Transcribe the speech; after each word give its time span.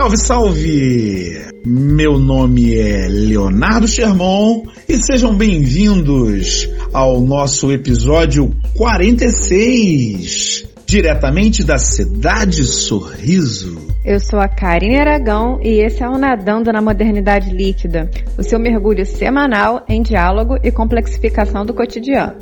Salve, 0.00 0.16
salve! 0.16 1.40
Meu 1.62 2.18
nome 2.18 2.74
é 2.74 3.06
Leonardo 3.06 3.86
Sherman 3.86 4.62
e 4.88 4.96
sejam 4.96 5.36
bem-vindos 5.36 6.66
ao 6.90 7.20
nosso 7.20 7.70
episódio 7.70 8.50
46, 8.78 10.66
diretamente 10.86 11.62
da 11.62 11.76
cidade 11.76 12.64
Sorriso. 12.64 13.90
Eu 14.02 14.18
sou 14.18 14.40
a 14.40 14.48
Karine 14.48 14.98
Aragão 14.98 15.60
e 15.62 15.84
esse 15.84 16.02
é 16.02 16.08
o 16.08 16.16
Nadando 16.16 16.72
na 16.72 16.80
Modernidade 16.80 17.50
Líquida, 17.50 18.10
o 18.38 18.42
seu 18.42 18.58
mergulho 18.58 19.04
semanal 19.04 19.84
em 19.86 20.00
diálogo 20.00 20.56
e 20.64 20.72
complexificação 20.72 21.66
do 21.66 21.74
cotidiano. 21.74 22.36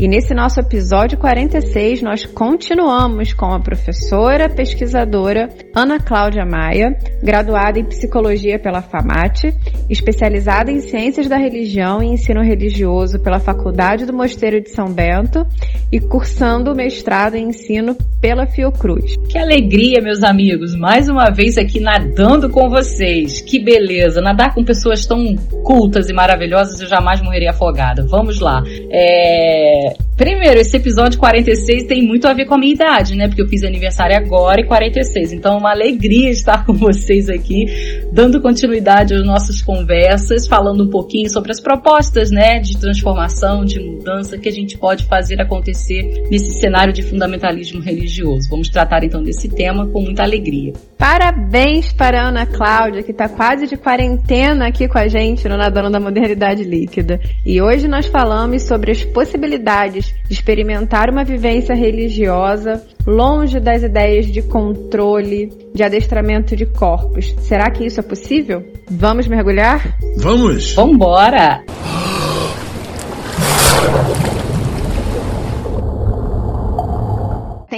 E 0.00 0.08
nesse 0.08 0.32
nosso 0.32 0.58
episódio 0.58 1.18
46, 1.18 2.00
nós 2.00 2.24
continuamos 2.24 3.34
com 3.34 3.52
a 3.52 3.60
professora 3.60 4.48
pesquisadora 4.48 5.50
Ana 5.76 6.00
Cláudia 6.00 6.42
Maia, 6.42 6.96
graduada 7.22 7.78
em 7.78 7.84
psicologia 7.84 8.58
pela 8.58 8.80
FAMAT, 8.80 9.54
especializada 9.90 10.72
em 10.72 10.80
ciências 10.80 11.28
da 11.28 11.36
religião 11.36 12.02
e 12.02 12.06
ensino 12.06 12.40
religioso 12.40 13.20
pela 13.20 13.38
Faculdade 13.38 14.06
do 14.06 14.14
Mosteiro 14.14 14.62
de 14.62 14.70
São 14.70 14.90
Bento 14.90 15.46
e 15.92 16.00
cursando 16.00 16.72
o 16.72 16.74
mestrado 16.74 17.34
em 17.34 17.48
ensino 17.48 17.94
pela 18.22 18.46
Fiocruz. 18.46 19.16
Que 19.28 19.36
alegria, 19.36 20.00
meus 20.00 20.22
amigos, 20.22 20.74
mais 20.74 21.10
uma 21.10 21.28
vez 21.28 21.58
aqui 21.58 21.78
nadando 21.78 22.48
com 22.48 22.70
vocês. 22.70 23.42
Que 23.42 23.58
beleza, 23.58 24.22
nadar 24.22 24.54
com 24.54 24.64
pessoas 24.64 25.04
tão 25.04 25.36
cultas 25.62 26.08
e 26.08 26.14
maravilhosas, 26.14 26.80
eu 26.80 26.88
jamais 26.88 27.20
morreria 27.20 27.50
afogada. 27.50 28.06
Vamos 28.06 28.40
lá. 28.40 28.62
É... 28.90 29.89
it. 29.90 30.09
Primeiro, 30.20 30.60
esse 30.60 30.76
episódio 30.76 31.18
46 31.18 31.84
tem 31.84 32.06
muito 32.06 32.28
a 32.28 32.34
ver 32.34 32.44
com 32.44 32.54
a 32.54 32.58
minha 32.58 32.74
idade, 32.74 33.16
né? 33.16 33.26
Porque 33.26 33.40
eu 33.40 33.48
fiz 33.48 33.64
aniversário 33.64 34.14
agora 34.14 34.60
e 34.60 34.66
46. 34.66 35.32
Então, 35.32 35.54
é 35.54 35.56
uma 35.58 35.70
alegria 35.70 36.28
estar 36.28 36.66
com 36.66 36.74
vocês 36.74 37.30
aqui, 37.30 37.64
dando 38.12 38.38
continuidade 38.38 39.14
às 39.14 39.24
nossas 39.24 39.62
conversas, 39.62 40.46
falando 40.46 40.84
um 40.84 40.90
pouquinho 40.90 41.30
sobre 41.30 41.52
as 41.52 41.58
propostas, 41.58 42.30
né? 42.30 42.58
De 42.58 42.78
transformação, 42.78 43.64
de 43.64 43.80
mudança 43.80 44.36
que 44.36 44.46
a 44.46 44.52
gente 44.52 44.76
pode 44.76 45.06
fazer 45.06 45.40
acontecer 45.40 46.02
nesse 46.30 46.60
cenário 46.60 46.92
de 46.92 47.02
fundamentalismo 47.02 47.80
religioso. 47.80 48.46
Vamos 48.50 48.68
tratar 48.68 49.02
então 49.02 49.22
desse 49.22 49.48
tema 49.48 49.86
com 49.86 50.02
muita 50.02 50.22
alegria. 50.22 50.74
Parabéns 50.98 51.94
para 51.94 52.20
a 52.20 52.28
Ana 52.28 52.44
Cláudia, 52.44 53.02
que 53.02 53.10
está 53.10 53.26
quase 53.26 53.66
de 53.66 53.78
quarentena 53.78 54.66
aqui 54.68 54.86
com 54.86 54.98
a 54.98 55.08
gente 55.08 55.48
no 55.48 55.56
Nadando 55.56 55.88
da 55.88 55.98
Modernidade 55.98 56.62
Líquida. 56.62 57.18
E 57.46 57.62
hoje 57.62 57.88
nós 57.88 58.04
falamos 58.04 58.64
sobre 58.64 58.90
as 58.90 59.02
possibilidades 59.02 60.09
de 60.28 60.34
experimentar 60.34 61.10
uma 61.10 61.24
vivência 61.24 61.74
religiosa 61.74 62.82
longe 63.06 63.58
das 63.60 63.82
ideias 63.82 64.26
de 64.26 64.42
controle, 64.42 65.52
de 65.74 65.82
adestramento 65.82 66.54
de 66.54 66.66
corpos. 66.66 67.34
Será 67.40 67.70
que 67.70 67.84
isso 67.84 68.00
é 68.00 68.02
possível? 68.02 68.64
Vamos 68.90 69.26
mergulhar? 69.26 69.96
Vamos! 70.18 70.74
Vambora! 70.74 71.64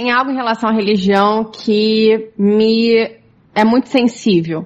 tem 0.03 0.11
algo 0.11 0.31
em 0.31 0.35
relação 0.35 0.69
à 0.69 0.73
religião 0.73 1.45
que 1.45 2.29
me 2.37 3.09
é 3.55 3.63
muito 3.63 3.87
sensível, 3.87 4.65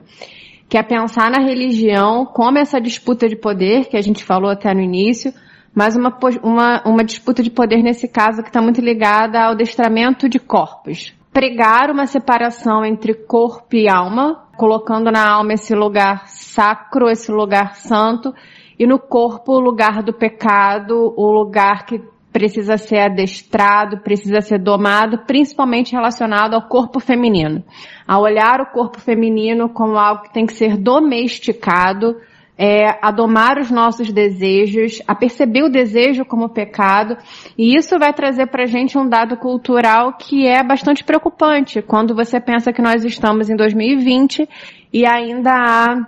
que 0.67 0.77
é 0.77 0.81
pensar 0.81 1.29
na 1.29 1.39
religião 1.39 2.25
como 2.25 2.57
essa 2.57 2.81
disputa 2.81 3.29
de 3.29 3.35
poder 3.35 3.85
que 3.85 3.95
a 3.95 4.01
gente 4.01 4.23
falou 4.23 4.49
até 4.49 4.73
no 4.73 4.81
início, 4.81 5.31
mas 5.78 5.95
uma, 5.95 6.17
uma, 6.42 6.81
uma 6.88 7.03
disputa 7.03 7.44
de 7.44 7.52
poder 7.52 7.83
nesse 7.83 8.08
caso 8.08 8.42
que 8.42 8.50
está 8.50 8.59
muito 8.59 8.81
ligada 8.81 9.39
ao 9.39 9.53
destramento 9.53 10.28
de 10.28 10.39
corpos. 10.39 11.14
Pregar 11.31 11.92
uma 11.92 12.08
separação 12.08 12.84
entre 12.84 13.14
corpo 13.14 13.75
e 13.75 13.88
alma, 13.88 14.47
colocando 14.58 15.11
na 15.11 15.30
alma 15.30 15.53
esse 15.53 15.75
lugar 15.75 16.28
sacro, 16.30 17.08
esse 17.08 17.31
lugar 17.31 17.75
santo, 17.75 18.34
e 18.80 18.88
no 18.88 18.97
corpo 18.97 19.53
o 19.53 19.59
lugar 19.59 20.02
do 20.02 20.11
pecado, 20.11 21.14
o 21.16 21.31
lugar 21.31 21.85
que 21.85 22.01
precisa 22.34 22.75
ser 22.80 23.01
adestrado, 23.01 24.00
precisa 24.00 24.41
ser 24.41 24.57
domado, 24.57 25.25
principalmente 25.28 25.91
relacionado 25.91 26.56
ao 26.56 26.68
corpo 26.68 27.00
feminino. 27.00 27.63
A 28.07 28.19
olhar 28.19 28.62
o 28.62 28.72
corpo 28.72 29.00
feminino 29.00 29.69
como 29.69 29.96
algo 29.96 30.24
que 30.24 30.34
tem 30.34 30.47
que 30.47 30.53
ser 30.53 30.75
domesticado, 30.75 32.16
é, 32.57 32.97
a 33.01 33.12
domar 33.12 33.59
os 33.59 33.69
nossos 33.69 34.12
desejos, 34.12 35.01
a 35.07 35.13
perceber 35.13 35.63
o 35.63 35.69
desejo 35.69 36.25
como 36.25 36.50
pecado, 36.50 37.16
e 37.57 37.75
isso 37.75 38.00
vai 38.00 38.12
trazer 38.12 38.47
para 38.47 38.63
a 38.63 38.68
gente 38.68 38.97
um 38.97 39.07
dado 39.07 39.38
cultural 39.38 40.13
que 40.13 40.47
é 40.47 40.63
bastante 40.63 41.03
preocupante 41.03 41.81
quando 41.81 42.16
você 42.16 42.40
pensa 42.40 42.73
que 42.73 42.81
nós 42.81 43.03
estamos 43.06 43.50
em 43.50 43.56
2020 43.56 44.50
e 44.91 45.06
ainda 45.06 45.51
há 45.51 46.07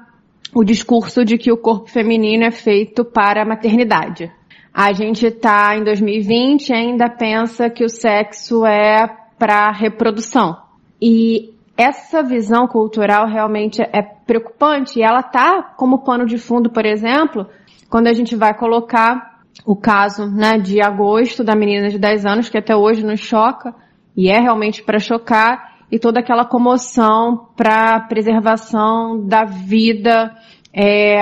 o 0.54 0.64
discurso 0.64 1.24
de 1.24 1.38
que 1.38 1.52
o 1.52 1.58
corpo 1.58 1.88
feminino 1.88 2.44
é 2.44 2.52
feito 2.52 3.06
para 3.06 3.44
a 3.44 3.46
maternidade. 3.46 4.32
A 4.74 4.94
gente 4.94 5.26
está 5.26 5.76
em 5.76 5.84
2020 5.84 6.70
e 6.70 6.74
ainda 6.74 7.10
pensa 7.10 7.70
que 7.70 7.84
o 7.84 7.90
sexo 7.90 8.66
é 8.66 9.08
para 9.38 9.72
reprodução. 9.72 10.58
E 11.02 11.54
essa 11.80 12.22
visão 12.22 12.68
cultural 12.68 13.26
realmente 13.26 13.82
é 13.82 14.02
preocupante? 14.02 15.00
E 15.00 15.02
ela 15.02 15.24
tá 15.24 15.64
como 15.78 16.04
pano 16.04 16.26
de 16.26 16.38
fundo, 16.38 16.70
por 16.70 16.86
exemplo, 16.86 17.48
quando 17.90 18.08
a 18.08 18.14
gente 18.14 18.36
vai 18.36 18.54
colocar 18.54 19.40
o 19.66 19.78
caso 19.78 20.30
né, 20.30 20.58
de 20.58 20.82
agosto 20.82 21.42
da 21.42 21.56
menina 21.56 21.88
de 21.88 21.98
10 21.98 22.26
anos, 22.26 22.50
que 22.50 22.58
até 22.58 22.76
hoje 22.76 23.06
nos 23.06 23.22
choca, 23.22 23.74
e 24.14 24.30
é 24.30 24.38
realmente 24.40 24.84
para 24.84 25.00
chocar, 25.00 25.78
e 25.90 25.98
toda 25.98 26.20
aquela 26.20 26.44
comoção 26.44 27.48
para 27.56 28.02
preservação 28.02 29.26
da 29.26 29.46
vida, 29.46 30.36
é, 30.74 31.22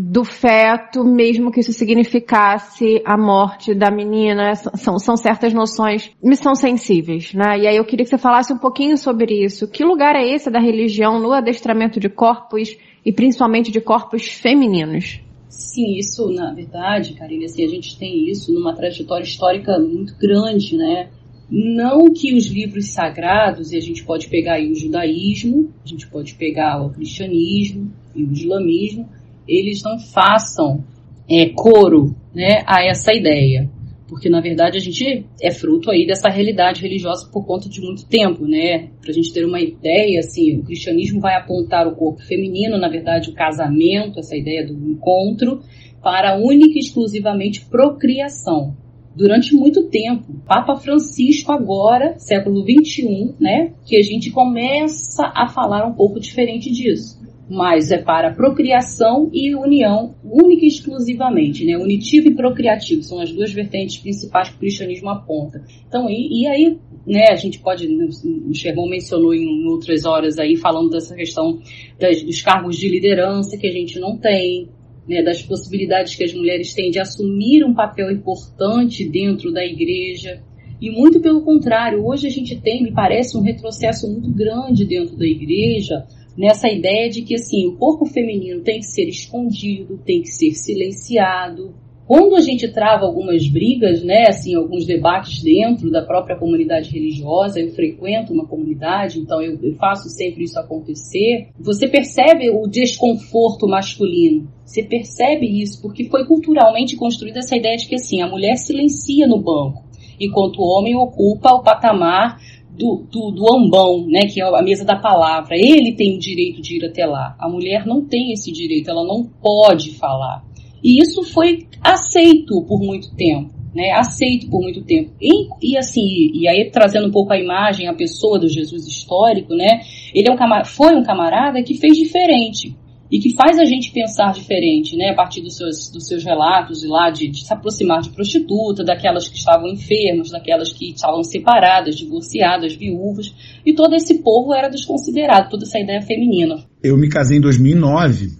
do 0.00 0.24
feto, 0.24 1.02
mesmo 1.02 1.50
que 1.50 1.58
isso 1.58 1.72
significasse 1.72 3.02
a 3.04 3.18
morte 3.18 3.74
da 3.74 3.90
menina. 3.90 4.54
São, 4.54 4.96
são 4.96 5.16
certas 5.16 5.52
noções, 5.52 6.12
me 6.22 6.36
são 6.36 6.54
sensíveis, 6.54 7.34
né? 7.34 7.58
E 7.58 7.66
aí 7.66 7.76
eu 7.76 7.84
queria 7.84 8.04
que 8.04 8.10
você 8.10 8.16
falasse 8.16 8.52
um 8.52 8.58
pouquinho 8.58 8.96
sobre 8.96 9.44
isso. 9.44 9.66
Que 9.66 9.82
lugar 9.84 10.14
é 10.14 10.24
esse 10.24 10.52
da 10.52 10.60
religião 10.60 11.18
no 11.18 11.32
adestramento 11.32 11.98
de 11.98 12.08
corpos 12.08 12.76
e 13.04 13.12
principalmente 13.12 13.72
de 13.72 13.80
corpos 13.80 14.28
femininos? 14.28 15.20
Sim, 15.48 15.96
isso, 15.96 16.30
na 16.30 16.54
verdade, 16.54 17.14
Karine, 17.14 17.46
assim, 17.46 17.64
a 17.64 17.68
gente 17.68 17.98
tem 17.98 18.30
isso 18.30 18.54
numa 18.54 18.76
trajetória 18.76 19.24
histórica 19.24 19.80
muito 19.80 20.16
grande, 20.16 20.76
né? 20.76 21.08
Não 21.50 22.12
que 22.12 22.36
os 22.36 22.46
livros 22.46 22.92
sagrados, 22.92 23.72
e 23.72 23.76
a 23.76 23.80
gente 23.80 24.04
pode 24.04 24.28
pegar 24.28 24.54
aí 24.54 24.70
o 24.70 24.76
judaísmo, 24.76 25.72
a 25.84 25.88
gente 25.88 26.06
pode 26.08 26.34
pegar 26.34 26.84
o 26.84 26.90
cristianismo 26.90 27.90
e 28.14 28.22
o 28.22 28.30
islamismo, 28.30 29.08
eles 29.48 29.82
não 29.82 29.98
façam 29.98 30.84
é, 31.28 31.48
coro 31.50 32.14
né, 32.34 32.62
a 32.66 32.84
essa 32.84 33.12
ideia. 33.12 33.68
Porque, 34.08 34.30
na 34.30 34.40
verdade, 34.40 34.78
a 34.78 34.80
gente 34.80 35.26
é 35.42 35.50
fruto 35.50 35.90
aí 35.90 36.06
dessa 36.06 36.30
realidade 36.30 36.80
religiosa 36.80 37.28
por 37.30 37.44
conta 37.44 37.68
de 37.68 37.78
muito 37.80 38.06
tempo, 38.06 38.46
né? 38.46 38.88
Pra 39.02 39.12
gente 39.12 39.32
ter 39.34 39.44
uma 39.44 39.60
ideia, 39.60 40.20
assim, 40.20 40.56
o 40.56 40.64
cristianismo 40.64 41.20
vai 41.20 41.36
apontar 41.36 41.86
o 41.86 41.94
corpo 41.94 42.22
feminino, 42.22 42.78
na 42.78 42.88
verdade, 42.88 43.28
o 43.28 43.34
casamento, 43.34 44.18
essa 44.18 44.34
ideia 44.34 44.66
do 44.66 44.72
encontro, 44.72 45.60
para 46.02 46.38
única 46.38 46.78
e 46.78 46.80
exclusivamente 46.80 47.66
procriação. 47.66 48.74
Durante 49.14 49.54
muito 49.54 49.90
tempo, 49.90 50.32
Papa 50.46 50.76
Francisco 50.76 51.52
agora, 51.52 52.14
século 52.18 52.64
21, 52.64 53.34
né, 53.38 53.72
que 53.84 53.96
a 53.96 54.02
gente 54.02 54.30
começa 54.30 55.30
a 55.34 55.48
falar 55.48 55.86
um 55.86 55.92
pouco 55.92 56.18
diferente 56.18 56.70
disso 56.70 57.18
mas 57.48 57.90
é 57.90 57.98
para 57.98 58.34
procriação 58.34 59.30
e 59.32 59.54
união 59.54 60.14
única 60.22 60.64
e 60.64 60.68
exclusivamente, 60.68 61.64
né? 61.64 61.78
Unitivo 61.78 62.28
e 62.28 62.34
procriativo 62.34 63.02
são 63.02 63.20
as 63.20 63.32
duas 63.32 63.52
vertentes 63.52 63.96
principais 63.96 64.50
que 64.50 64.56
o 64.56 64.58
cristianismo 64.58 65.08
aponta. 65.08 65.64
Então, 65.86 66.10
e, 66.10 66.42
e 66.42 66.46
aí, 66.46 66.78
né, 67.06 67.24
a 67.30 67.36
gente 67.36 67.58
pode, 67.58 67.86
o 67.86 68.54
Sherman 68.54 68.90
mencionou 68.90 69.34
em 69.34 69.66
outras 69.66 70.04
horas 70.04 70.38
aí, 70.38 70.56
falando 70.56 70.90
dessa 70.90 71.14
questão 71.14 71.58
das, 71.98 72.22
dos 72.22 72.42
cargos 72.42 72.76
de 72.76 72.88
liderança 72.88 73.56
que 73.56 73.66
a 73.66 73.72
gente 73.72 73.98
não 73.98 74.18
tem, 74.18 74.68
né, 75.08 75.22
das 75.22 75.42
possibilidades 75.42 76.14
que 76.14 76.24
as 76.24 76.34
mulheres 76.34 76.74
têm 76.74 76.90
de 76.90 77.00
assumir 77.00 77.64
um 77.64 77.72
papel 77.72 78.10
importante 78.10 79.08
dentro 79.08 79.50
da 79.50 79.64
igreja. 79.64 80.42
E 80.80 80.90
muito 80.90 81.18
pelo 81.20 81.40
contrário, 81.40 82.06
hoje 82.06 82.26
a 82.26 82.30
gente 82.30 82.60
tem, 82.60 82.82
me 82.82 82.92
parece, 82.92 83.36
um 83.36 83.42
retrocesso 83.42 84.06
muito 84.06 84.30
grande 84.30 84.84
dentro 84.84 85.16
da 85.16 85.26
igreja, 85.26 86.06
nessa 86.38 86.68
ideia 86.68 87.10
de 87.10 87.22
que 87.22 87.34
assim 87.34 87.66
o 87.66 87.76
corpo 87.76 88.06
feminino 88.06 88.62
tem 88.62 88.78
que 88.78 88.86
ser 88.86 89.08
escondido, 89.08 89.98
tem 90.06 90.22
que 90.22 90.28
ser 90.28 90.52
silenciado. 90.52 91.74
Quando 92.06 92.36
a 92.36 92.40
gente 92.40 92.66
trava 92.72 93.04
algumas 93.04 93.46
brigas, 93.48 94.02
né, 94.02 94.24
assim, 94.28 94.54
alguns 94.54 94.86
debates 94.86 95.42
dentro 95.42 95.90
da 95.90 96.00
própria 96.00 96.38
comunidade 96.38 96.90
religiosa, 96.90 97.60
eu 97.60 97.68
frequento 97.72 98.32
uma 98.32 98.46
comunidade, 98.46 99.18
então 99.18 99.42
eu, 99.42 99.58
eu 99.62 99.74
faço 99.74 100.08
sempre 100.08 100.44
isso 100.44 100.58
acontecer. 100.58 101.48
Você 101.60 101.86
percebe 101.86 102.48
o 102.48 102.66
desconforto 102.66 103.68
masculino. 103.68 104.48
Você 104.64 104.82
percebe 104.82 105.60
isso 105.60 105.82
porque 105.82 106.08
foi 106.08 106.24
culturalmente 106.24 106.96
construída 106.96 107.40
essa 107.40 107.56
ideia 107.56 107.76
de 107.76 107.86
que 107.86 107.96
assim 107.96 108.22
a 108.22 108.28
mulher 108.28 108.56
silencia 108.56 109.26
no 109.26 109.38
banco, 109.38 109.84
enquanto 110.18 110.60
o 110.60 110.78
homem 110.78 110.96
ocupa 110.96 111.52
o 111.52 111.62
patamar 111.62 112.38
do, 112.78 113.04
do, 113.10 113.30
do 113.32 113.54
ambão, 113.54 114.06
né, 114.06 114.20
que 114.22 114.40
é 114.40 114.44
a 114.44 114.62
mesa 114.62 114.84
da 114.84 114.96
palavra. 114.96 115.56
Ele 115.56 115.94
tem 115.96 116.16
o 116.16 116.18
direito 116.18 116.62
de 116.62 116.76
ir 116.76 116.84
até 116.84 117.04
lá. 117.04 117.36
A 117.38 117.48
mulher 117.48 117.84
não 117.84 118.06
tem 118.06 118.32
esse 118.32 118.52
direito, 118.52 118.88
ela 118.88 119.04
não 119.04 119.24
pode 119.24 119.90
falar. 119.96 120.44
E 120.82 121.02
isso 121.02 121.24
foi 121.24 121.66
aceito 121.82 122.62
por 122.66 122.80
muito 122.80 123.14
tempo. 123.16 123.58
Né, 123.74 123.90
aceito 123.92 124.48
por 124.48 124.62
muito 124.62 124.82
tempo. 124.82 125.10
E, 125.20 125.46
e, 125.62 125.76
assim, 125.76 126.30
e 126.32 126.48
aí 126.48 126.70
trazendo 126.70 127.06
um 127.06 127.12
pouco 127.12 127.32
a 127.32 127.38
imagem, 127.38 127.86
a 127.86 127.92
pessoa 127.92 128.38
do 128.38 128.48
Jesus 128.48 128.86
histórico, 128.86 129.54
né? 129.54 129.82
Ele 130.14 130.26
é 130.28 130.32
um, 130.32 130.64
foi 130.64 130.96
um 130.96 131.02
camarada 131.02 131.62
que 131.62 131.74
fez 131.74 131.96
diferente 131.96 132.74
e 133.10 133.18
que 133.18 133.34
faz 133.34 133.58
a 133.58 133.64
gente 133.64 133.90
pensar 133.92 134.32
diferente, 134.32 134.96
né, 134.96 135.10
a 135.10 135.14
partir 135.14 135.40
dos 135.40 135.56
seus, 135.56 135.90
dos 135.90 136.06
seus 136.06 136.24
relatos 136.24 136.82
e 136.84 136.86
lá 136.86 137.10
de, 137.10 137.28
de, 137.28 137.44
se 137.44 137.52
aproximar 137.52 138.02
de 138.02 138.10
prostituta, 138.10 138.84
daquelas 138.84 139.28
que 139.28 139.38
estavam 139.38 139.66
enfermas, 139.66 140.30
daquelas 140.30 140.72
que 140.72 140.90
estavam 140.90 141.22
separadas, 141.24 141.96
divorciadas, 141.96 142.74
viúvas, 142.74 143.34
e 143.64 143.72
todo 143.72 143.94
esse 143.94 144.22
povo 144.22 144.54
era 144.54 144.68
desconsiderado, 144.68 145.48
toda 145.50 145.64
essa 145.64 145.78
ideia 145.78 146.02
feminina. 146.02 146.56
Eu 146.82 146.96
me 146.96 147.08
casei 147.08 147.38
em 147.38 147.40
2009 147.40 148.30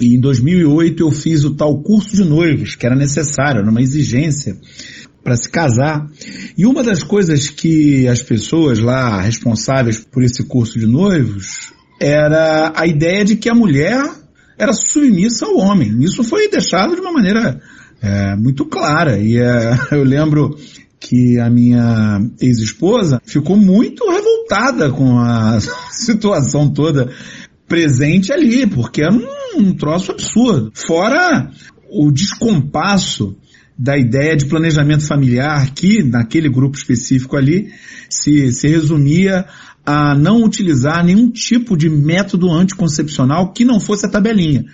e 0.00 0.16
em 0.16 0.20
2008 0.20 1.00
eu 1.02 1.10
fiz 1.10 1.44
o 1.44 1.54
tal 1.54 1.80
curso 1.82 2.16
de 2.16 2.24
noivos, 2.24 2.74
que 2.74 2.86
era 2.86 2.96
necessário, 2.96 3.60
era 3.60 3.70
uma 3.70 3.80
exigência 3.80 4.56
para 5.22 5.36
se 5.36 5.50
casar. 5.50 6.08
E 6.56 6.64
uma 6.64 6.82
das 6.82 7.02
coisas 7.02 7.50
que 7.50 8.08
as 8.08 8.22
pessoas 8.22 8.78
lá 8.78 9.20
responsáveis 9.20 9.98
por 10.00 10.22
esse 10.22 10.44
curso 10.44 10.78
de 10.78 10.86
noivos 10.86 11.72
era 11.98 12.72
a 12.74 12.86
ideia 12.86 13.24
de 13.24 13.36
que 13.36 13.48
a 13.48 13.54
mulher 13.54 14.02
era 14.56 14.72
submissa 14.72 15.46
ao 15.46 15.56
homem. 15.56 16.02
Isso 16.02 16.24
foi 16.24 16.48
deixado 16.48 16.94
de 16.94 17.00
uma 17.00 17.12
maneira 17.12 17.60
é, 18.02 18.36
muito 18.36 18.64
clara. 18.66 19.18
E 19.18 19.38
é, 19.38 19.76
eu 19.92 20.04
lembro 20.04 20.56
que 21.00 21.38
a 21.38 21.48
minha 21.48 22.20
ex-esposa 22.40 23.20
ficou 23.24 23.56
muito 23.56 24.04
revoltada 24.10 24.90
com 24.90 25.18
a 25.18 25.58
situação 25.90 26.68
toda 26.68 27.10
presente 27.68 28.32
ali, 28.32 28.66
porque 28.66 29.02
era 29.02 29.12
um, 29.12 29.26
um 29.58 29.74
troço 29.74 30.12
absurdo. 30.12 30.72
Fora 30.74 31.50
o 31.90 32.10
descompasso 32.10 33.36
da 33.78 33.96
ideia 33.96 34.36
de 34.36 34.46
planejamento 34.46 35.06
familiar 35.06 35.72
que, 35.72 36.02
naquele 36.02 36.48
grupo 36.48 36.76
específico 36.76 37.36
ali, 37.36 37.70
se, 38.10 38.52
se 38.52 38.66
resumia 38.66 39.46
a 39.84 40.14
não 40.14 40.42
utilizar 40.42 41.04
nenhum 41.04 41.30
tipo 41.30 41.76
de 41.76 41.88
método 41.88 42.50
anticoncepcional 42.50 43.52
que 43.52 43.64
não 43.64 43.80
fosse 43.80 44.06
a 44.06 44.10
tabelinha. 44.10 44.66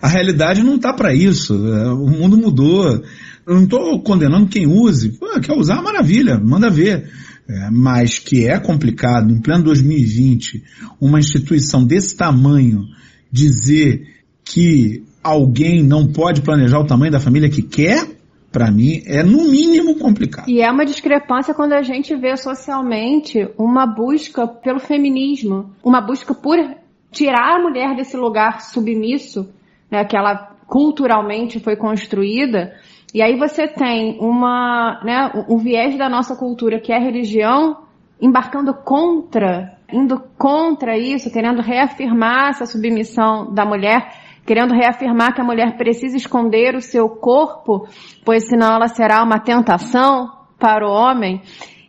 A 0.00 0.08
realidade 0.08 0.62
não 0.62 0.76
está 0.76 0.92
para 0.92 1.14
isso. 1.14 1.54
É, 1.54 1.92
o 1.92 2.08
mundo 2.08 2.36
mudou. 2.36 3.02
Eu 3.46 3.54
não 3.54 3.64
estou 3.64 4.02
condenando 4.02 4.48
quem 4.48 4.66
use. 4.66 5.10
Pô, 5.10 5.28
quer 5.40 5.56
usar, 5.56 5.82
maravilha, 5.82 6.38
manda 6.38 6.68
ver. 6.68 7.10
É, 7.48 7.70
mas 7.70 8.18
que 8.18 8.46
é 8.46 8.58
complicado, 8.58 9.32
em 9.32 9.40
pleno 9.40 9.64
2020, 9.64 10.62
uma 11.00 11.20
instituição 11.20 11.84
desse 11.84 12.16
tamanho 12.16 12.86
dizer 13.30 14.06
que 14.44 15.04
alguém 15.22 15.82
não 15.82 16.06
pode 16.06 16.42
planejar 16.42 16.80
o 16.80 16.86
tamanho 16.86 17.12
da 17.12 17.20
família 17.20 17.48
que 17.48 17.62
quer, 17.62 18.06
para 18.52 18.70
mim, 18.70 19.02
é 19.06 19.22
no 19.22 19.50
mínimo 19.50 19.98
complicado. 19.98 20.48
E 20.48 20.60
é 20.60 20.70
uma 20.70 20.84
discrepância 20.84 21.54
quando 21.54 21.72
a 21.72 21.82
gente 21.82 22.14
vê 22.14 22.36
socialmente 22.36 23.48
uma 23.56 23.86
busca 23.86 24.46
pelo 24.46 24.78
feminismo, 24.78 25.74
uma 25.82 26.00
busca 26.00 26.34
por 26.34 26.58
tirar 27.10 27.56
a 27.56 27.62
mulher 27.62 27.96
desse 27.96 28.16
lugar 28.16 28.60
submisso, 28.60 29.48
né, 29.90 30.04
que 30.04 30.16
ela 30.16 30.52
culturalmente 30.66 31.58
foi 31.60 31.76
construída. 31.76 32.74
E 33.14 33.22
aí 33.22 33.36
você 33.36 33.66
tem 33.66 34.18
uma, 34.20 35.00
né, 35.04 35.44
um 35.48 35.56
viés 35.56 35.96
da 35.96 36.08
nossa 36.08 36.36
cultura 36.36 36.78
que 36.78 36.92
é 36.92 36.96
a 36.96 37.00
religião 37.00 37.82
embarcando 38.20 38.72
contra, 38.72 39.76
indo 39.92 40.22
contra 40.38 40.96
isso, 40.96 41.30
querendo 41.30 41.60
reafirmar 41.60 42.50
essa 42.50 42.66
submissão 42.66 43.52
da 43.52 43.64
mulher 43.64 44.21
querendo 44.44 44.74
reafirmar 44.74 45.34
que 45.34 45.40
a 45.40 45.44
mulher 45.44 45.76
precisa 45.76 46.16
esconder 46.16 46.74
o 46.74 46.80
seu 46.80 47.08
corpo, 47.08 47.86
pois 48.24 48.48
senão 48.48 48.74
ela 48.74 48.88
será 48.88 49.22
uma 49.22 49.38
tentação 49.38 50.30
para 50.58 50.86
o 50.86 50.90
homem. 50.90 51.42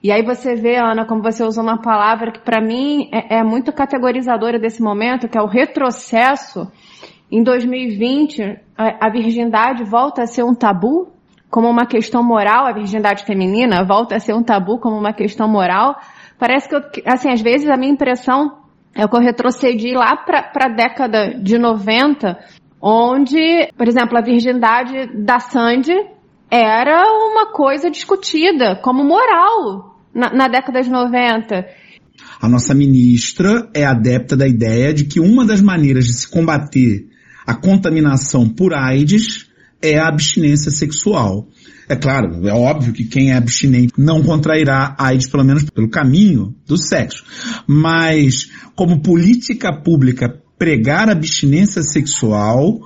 E 0.03 0.11
aí 0.11 0.21
você 0.21 0.55
vê, 0.55 0.75
Ana, 0.75 1.05
como 1.05 1.21
você 1.21 1.43
usou 1.43 1.63
uma 1.63 1.81
palavra 1.81 2.31
que 2.31 2.41
para 2.41 2.59
mim 2.59 3.09
é, 3.11 3.37
é, 3.37 3.43
muito 3.43 3.71
categorizadora 3.71 4.59
desse 4.59 4.81
momento, 4.81 5.29
que 5.29 5.37
é 5.37 5.41
o 5.41 5.47
retrocesso. 5.47 6.69
Em 7.31 7.41
2020, 7.41 8.59
a, 8.77 9.07
a 9.07 9.09
virgindade 9.09 9.83
volta 9.83 10.23
a 10.23 10.27
ser 10.27 10.43
um 10.43 10.53
tabu 10.53 11.13
como 11.49 11.69
uma 11.69 11.85
questão 11.85 12.23
moral, 12.23 12.65
a 12.65 12.73
virgindade 12.73 13.23
feminina 13.25 13.83
volta 13.83 14.15
a 14.15 14.19
ser 14.19 14.33
um 14.33 14.43
tabu 14.43 14.79
como 14.79 14.97
uma 14.97 15.13
questão 15.13 15.47
moral. 15.47 15.95
Parece 16.39 16.67
que, 16.67 16.75
eu, 16.75 16.81
assim, 17.05 17.29
às 17.29 17.41
vezes 17.41 17.69
a 17.69 17.77
minha 17.77 17.93
impressão 17.93 18.62
é 18.95 19.07
que 19.07 19.15
eu 19.15 19.19
retrocedi 19.19 19.93
lá 19.93 20.15
para 20.15 20.65
a 20.65 20.69
década 20.69 21.33
de 21.39 21.57
90, 21.57 22.37
onde, 22.81 23.69
por 23.77 23.87
exemplo, 23.87 24.17
a 24.17 24.21
virgindade 24.21 25.09
da 25.15 25.39
Sandy 25.39 25.95
era 26.49 27.03
uma 27.03 27.51
coisa 27.51 27.89
discutida 27.89 28.75
como 28.75 29.03
moral 29.03 29.97
na, 30.13 30.31
na 30.31 30.47
década 30.47 30.81
de 30.81 30.89
90. 30.89 31.65
A 32.39 32.47
nossa 32.47 32.75
ministra 32.75 33.69
é 33.73 33.83
adepta 33.83 34.37
da 34.37 34.47
ideia 34.47 34.93
de 34.93 35.05
que 35.05 35.19
uma 35.19 35.45
das 35.45 35.61
maneiras 35.61 36.05
de 36.05 36.13
se 36.13 36.29
combater 36.29 37.07
a 37.45 37.55
contaminação 37.55 38.47
por 38.47 38.73
AIDS 38.73 39.42
é 39.83 39.97
a 39.97 40.07
abstinência 40.07 40.71
sexual. 40.71 41.47
É 41.89 41.95
claro, 41.95 42.47
é 42.47 42.53
óbvio 42.53 42.93
que 42.93 43.03
quem 43.03 43.31
é 43.31 43.35
abstinente 43.35 43.93
não 43.97 44.23
contrairá 44.23 44.95
AIDS, 44.97 45.29
pelo 45.29 45.43
menos 45.43 45.65
pelo 45.65 45.89
caminho 45.89 46.55
do 46.65 46.77
sexo. 46.77 47.25
Mas, 47.67 48.49
como 48.73 49.01
política 49.01 49.73
pública, 49.73 50.41
pregar 50.57 51.09
abstinência 51.09 51.81
sexual 51.81 52.79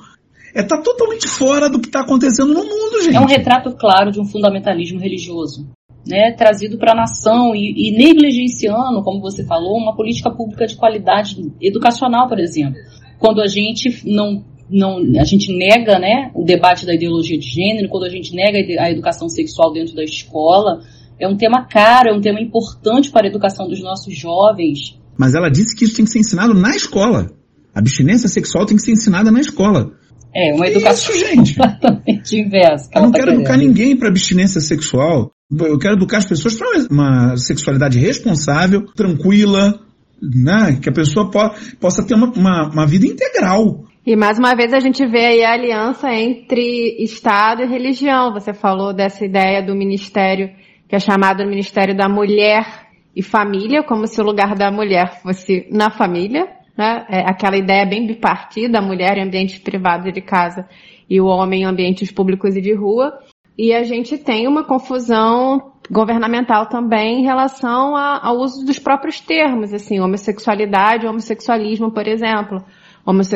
é 0.55 0.63
tá 0.63 0.81
totalmente 0.81 1.27
fora 1.27 1.69
do 1.69 1.79
que 1.79 1.87
está 1.87 2.01
acontecendo 2.01 2.51
no 2.51 2.63
mundo, 2.63 3.03
gente. 3.03 3.15
É 3.15 3.19
um 3.19 3.27
retrato 3.27 3.75
claro 3.75 4.11
de 4.11 4.19
um 4.19 4.25
fundamentalismo 4.25 4.99
religioso. 4.99 5.69
Né, 6.07 6.31
trazido 6.37 6.77
para 6.77 6.93
a 6.93 6.95
nação 6.95 7.53
e, 7.53 7.89
e 7.89 7.91
negligenciando, 7.91 9.03
como 9.03 9.19
você 9.19 9.43
falou, 9.45 9.75
uma 9.75 9.93
política 9.93 10.31
pública 10.31 10.65
de 10.65 10.77
qualidade 10.77 11.35
educacional, 11.61 12.29
por 12.29 12.39
exemplo. 12.39 12.79
Quando 13.19 13.41
a 13.41 13.47
gente 13.47 14.03
não 14.05 14.41
não, 14.69 14.97
a 15.19 15.23
gente 15.23 15.55
nega 15.55 15.97
né, 15.99 16.31
o 16.33 16.43
debate 16.43 16.85
da 16.85 16.93
ideologia 16.93 17.37
de 17.37 17.47
gênero, 17.47 17.89
quando 17.89 18.05
a 18.05 18.09
gente 18.09 18.35
nega 18.35 18.59
a 18.81 18.91
educação 18.91 19.29
sexual 19.29 19.71
dentro 19.71 19.95
da 19.95 20.03
escola, 20.03 20.81
é 21.19 21.27
um 21.27 21.37
tema 21.37 21.65
caro, 21.65 22.09
é 22.09 22.13
um 22.13 22.21
tema 22.21 22.39
importante 22.39 23.09
para 23.09 23.25
a 23.25 23.29
educação 23.29 23.67
dos 23.67 23.81
nossos 23.81 24.15
jovens. 24.17 24.99
Mas 25.17 25.33
ela 25.33 25.49
disse 25.49 25.75
que 25.75 25.85
isso 25.85 25.95
tem 25.95 26.05
que 26.05 26.11
ser 26.11 26.19
ensinado 26.19 26.53
na 26.53 26.75
escola. 26.75 27.31
A 27.73 27.79
abstinência 27.79 28.27
sexual 28.27 28.65
tem 28.65 28.77
que 28.77 28.83
ser 28.83 28.91
ensinada 28.91 29.31
na 29.31 29.39
escola. 29.39 29.91
É, 30.35 30.53
uma 30.53 30.67
educação 30.67 31.15
isso, 31.15 31.25
gente? 31.25 31.55
completamente 31.55 32.37
inversa. 32.37 32.89
Eu 32.93 33.01
não 33.01 33.11
tá 33.11 33.19
quero 33.19 33.31
querendo. 33.31 33.41
educar 33.41 33.57
ninguém 33.57 33.95
para 33.95 34.09
abstinência 34.09 34.61
sexual. 34.61 35.31
Eu 35.49 35.79
quero 35.79 35.95
educar 35.95 36.17
as 36.17 36.25
pessoas 36.25 36.55
para 36.55 36.87
uma 36.91 37.37
sexualidade 37.37 37.97
responsável, 37.97 38.85
tranquila, 38.95 39.79
né? 40.21 40.77
que 40.81 40.89
a 40.89 40.93
pessoa 40.93 41.31
po 41.31 41.39
possa 41.79 42.03
ter 42.03 42.13
uma, 42.13 42.31
uma, 42.33 42.69
uma 42.69 42.85
vida 42.85 43.07
integral. 43.07 43.85
E 44.07 44.15
mais 44.15 44.39
uma 44.39 44.55
vez 44.55 44.73
a 44.73 44.79
gente 44.79 45.05
vê 45.05 45.25
aí 45.25 45.43
a 45.43 45.51
aliança 45.51 46.09
entre 46.13 46.95
Estado 47.03 47.61
e 47.61 47.67
religião. 47.67 48.31
Você 48.31 48.53
falou 48.53 48.93
dessa 48.93 49.25
ideia 49.25 49.61
do 49.61 49.75
ministério 49.75 50.49
que 50.87 50.95
é 50.95 50.99
chamado 50.99 51.45
Ministério 51.45 51.93
da 51.93 52.07
Mulher 52.07 52.87
e 53.13 53.21
Família, 53.21 53.83
como 53.83 54.07
se 54.07 54.21
o 54.21 54.23
lugar 54.23 54.55
da 54.55 54.71
mulher 54.71 55.21
fosse 55.21 55.67
na 55.69 55.89
família, 55.89 56.47
né? 56.77 57.05
É 57.09 57.19
aquela 57.29 57.57
ideia 57.57 57.85
bem 57.85 58.07
bipartida, 58.07 58.79
a 58.79 58.81
mulher 58.81 59.17
em 59.17 59.23
ambientes 59.23 59.59
privados 59.59 60.13
de 60.13 60.21
casa 60.21 60.65
e 61.09 61.19
o 61.19 61.25
homem 61.25 61.63
em 61.63 61.65
ambientes 61.65 62.09
públicos 62.09 62.55
e 62.55 62.61
de 62.61 62.73
rua. 62.73 63.11
E 63.57 63.73
a 63.73 63.83
gente 63.83 64.17
tem 64.17 64.47
uma 64.47 64.63
confusão 64.63 65.73
governamental 65.91 66.67
também 66.67 67.19
em 67.19 67.25
relação 67.25 67.93
a, 67.93 68.25
ao 68.25 68.37
uso 68.37 68.65
dos 68.65 68.79
próprios 68.79 69.19
termos, 69.19 69.73
assim, 69.73 69.99
homossexualidade, 69.99 71.05
homossexualismo, 71.05 71.91
por 71.91 72.07
exemplo 72.07 72.63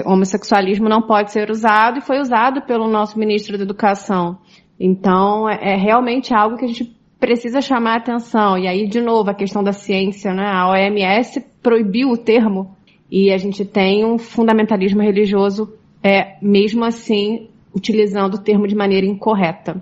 homossexualismo 0.05 0.89
não 0.89 1.01
pode 1.01 1.31
ser 1.31 1.49
usado 1.49 1.99
e 1.99 2.01
foi 2.01 2.19
usado 2.19 2.61
pelo 2.63 2.89
nosso 2.89 3.17
ministro 3.17 3.57
da 3.57 3.63
Educação. 3.63 4.37
Então, 4.79 5.47
é, 5.47 5.73
é 5.73 5.75
realmente 5.75 6.33
algo 6.33 6.57
que 6.57 6.65
a 6.65 6.67
gente 6.67 6.95
precisa 7.19 7.61
chamar 7.61 7.97
atenção. 7.97 8.57
E 8.57 8.67
aí, 8.67 8.87
de 8.87 8.99
novo, 8.99 9.29
a 9.29 9.33
questão 9.33 9.63
da 9.63 9.71
ciência, 9.71 10.33
né? 10.33 10.45
A 10.45 10.69
OMS 10.69 11.39
proibiu 11.61 12.09
o 12.09 12.17
termo 12.17 12.75
e 13.09 13.31
a 13.31 13.37
gente 13.37 13.63
tem 13.63 14.03
um 14.03 14.17
fundamentalismo 14.17 15.01
religioso, 15.01 15.71
é, 16.03 16.37
mesmo 16.41 16.83
assim, 16.83 17.47
utilizando 17.73 18.35
o 18.35 18.41
termo 18.41 18.67
de 18.67 18.75
maneira 18.75 19.05
incorreta. 19.05 19.81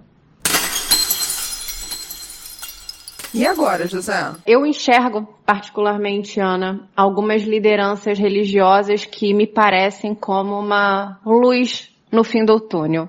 E 3.33 3.45
agora, 3.45 3.87
José? 3.87 4.33
Eu 4.45 4.65
enxergo, 4.65 5.27
particularmente, 5.45 6.39
Ana, 6.39 6.87
algumas 6.95 7.43
lideranças 7.43 8.17
religiosas 8.17 9.05
que 9.05 9.33
me 9.33 9.45
parecem 9.45 10.15
como 10.15 10.59
uma 10.59 11.19
luz 11.23 11.93
no 12.11 12.23
fim 12.23 12.43
do 12.43 12.59
túnel. 12.59 13.07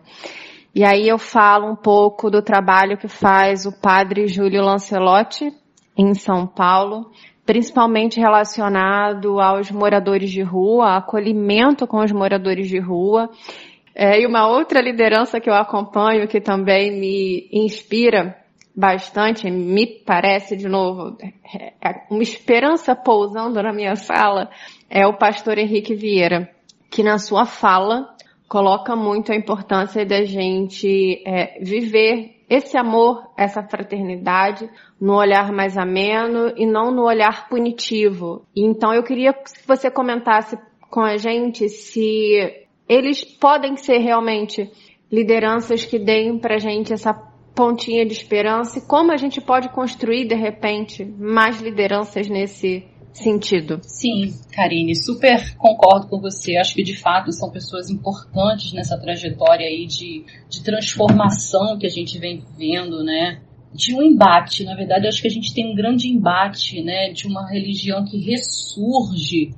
E 0.75 0.85
aí 0.85 1.09
eu 1.09 1.19
falo 1.19 1.71
um 1.71 1.77
pouco 1.77 2.31
do 2.31 2.43
trabalho 2.43 2.99
que 2.99 3.09
faz 3.09 3.65
o 3.65 3.73
padre 3.73 4.29
Júlio 4.29 4.63
Lancelotti 4.63 5.53
em 5.97 6.15
São 6.15 6.47
Paulo, 6.47 7.11
principalmente 7.45 8.21
relacionado 8.21 9.41
aos 9.41 9.71
moradores 9.71 10.31
de 10.31 10.43
rua, 10.43 10.97
acolhimento 10.97 11.87
com 11.87 11.99
os 11.99 12.13
moradores 12.13 12.69
de 12.69 12.79
rua. 12.79 13.29
É, 13.95 14.21
e 14.21 14.27
uma 14.27 14.47
outra 14.47 14.81
liderança 14.81 15.41
que 15.41 15.51
eu 15.51 15.55
acompanho, 15.55 16.29
que 16.29 16.41
também 16.41 16.93
me 17.01 17.49
inspira 17.53 18.40
bastante, 18.81 19.51
me 19.51 19.87
parece, 19.87 20.57
de 20.57 20.67
novo, 20.67 21.19
é, 21.23 21.75
é 21.87 22.07
uma 22.11 22.23
esperança 22.23 22.97
pousando 22.97 23.63
na 23.63 23.73
minha 23.73 23.95
sala, 23.95 24.51
é 24.89 25.07
o 25.07 25.19
pastor 25.19 25.59
Henrique 25.59 25.95
Vieira, 25.95 26.51
que 26.91 27.03
na 27.03 27.19
sua 27.19 27.45
fala 27.45 28.17
coloca 28.49 28.97
muito 28.97 29.31
a 29.31 29.37
importância 29.37 30.05
da 30.05 30.25
gente 30.25 31.23
é, 31.27 31.61
viver 31.63 32.41
esse 32.49 32.77
amor, 32.77 33.31
essa 33.37 33.63
fraternidade, 33.63 34.69
no 34.99 35.15
olhar 35.15 35.53
mais 35.53 35.77
ameno 35.77 36.53
e 36.57 36.67
não 36.67 36.91
no 36.91 37.05
olhar 37.05 37.49
punitivo. 37.49 38.45
Então 38.57 38.93
eu 38.93 39.05
queria 39.05 39.33
que 39.33 39.51
você 39.69 39.89
comentasse 39.91 40.59
com 40.91 41.01
a 41.01 41.17
gente 41.17 41.69
se 41.69 42.67
eles 42.89 43.23
podem 43.23 43.77
ser 43.77 43.99
realmente 43.99 44.69
lideranças 45.13 45.85
que 45.85 45.99
deem 45.99 46.39
pra 46.39 46.59
gente 46.59 46.93
essa 46.93 47.30
pontinha 47.61 48.07
de 48.07 48.15
esperança 48.15 48.79
e 48.79 48.81
como 48.81 49.13
a 49.13 49.19
gente 49.19 49.39
pode 49.39 49.69
construir 49.69 50.27
de 50.27 50.35
repente 50.35 51.05
mais 51.05 51.61
lideranças 51.61 52.27
nesse 52.27 52.87
sentido. 53.13 53.81
Sim, 53.83 54.33
Karine, 54.51 54.97
super 54.97 55.55
concordo 55.59 56.09
com 56.09 56.19
você. 56.19 56.57
Acho 56.57 56.75
que 56.75 56.83
de 56.83 56.97
fato 56.97 57.31
são 57.33 57.51
pessoas 57.51 57.91
importantes 57.91 58.73
nessa 58.73 58.97
trajetória 58.97 59.67
aí 59.67 59.85
de, 59.85 60.25
de 60.49 60.63
transformação 60.63 61.79
que 61.79 61.85
a 61.85 61.91
gente 61.91 62.19
vem 62.19 62.43
vivendo, 62.57 63.05
né? 63.05 63.43
De 63.75 63.95
um 63.95 64.03
embate, 64.03 64.65
na 64.65 64.75
verdade, 64.75 65.07
acho 65.07 65.21
que 65.21 65.29
a 65.29 65.31
gente 65.31 65.53
tem 65.53 65.71
um 65.71 65.75
grande 65.75 66.09
embate, 66.09 66.81
né? 66.83 67.13
De 67.13 67.27
uma 67.27 67.47
religião 67.47 68.07
que 68.07 68.17
ressurge 68.17 69.51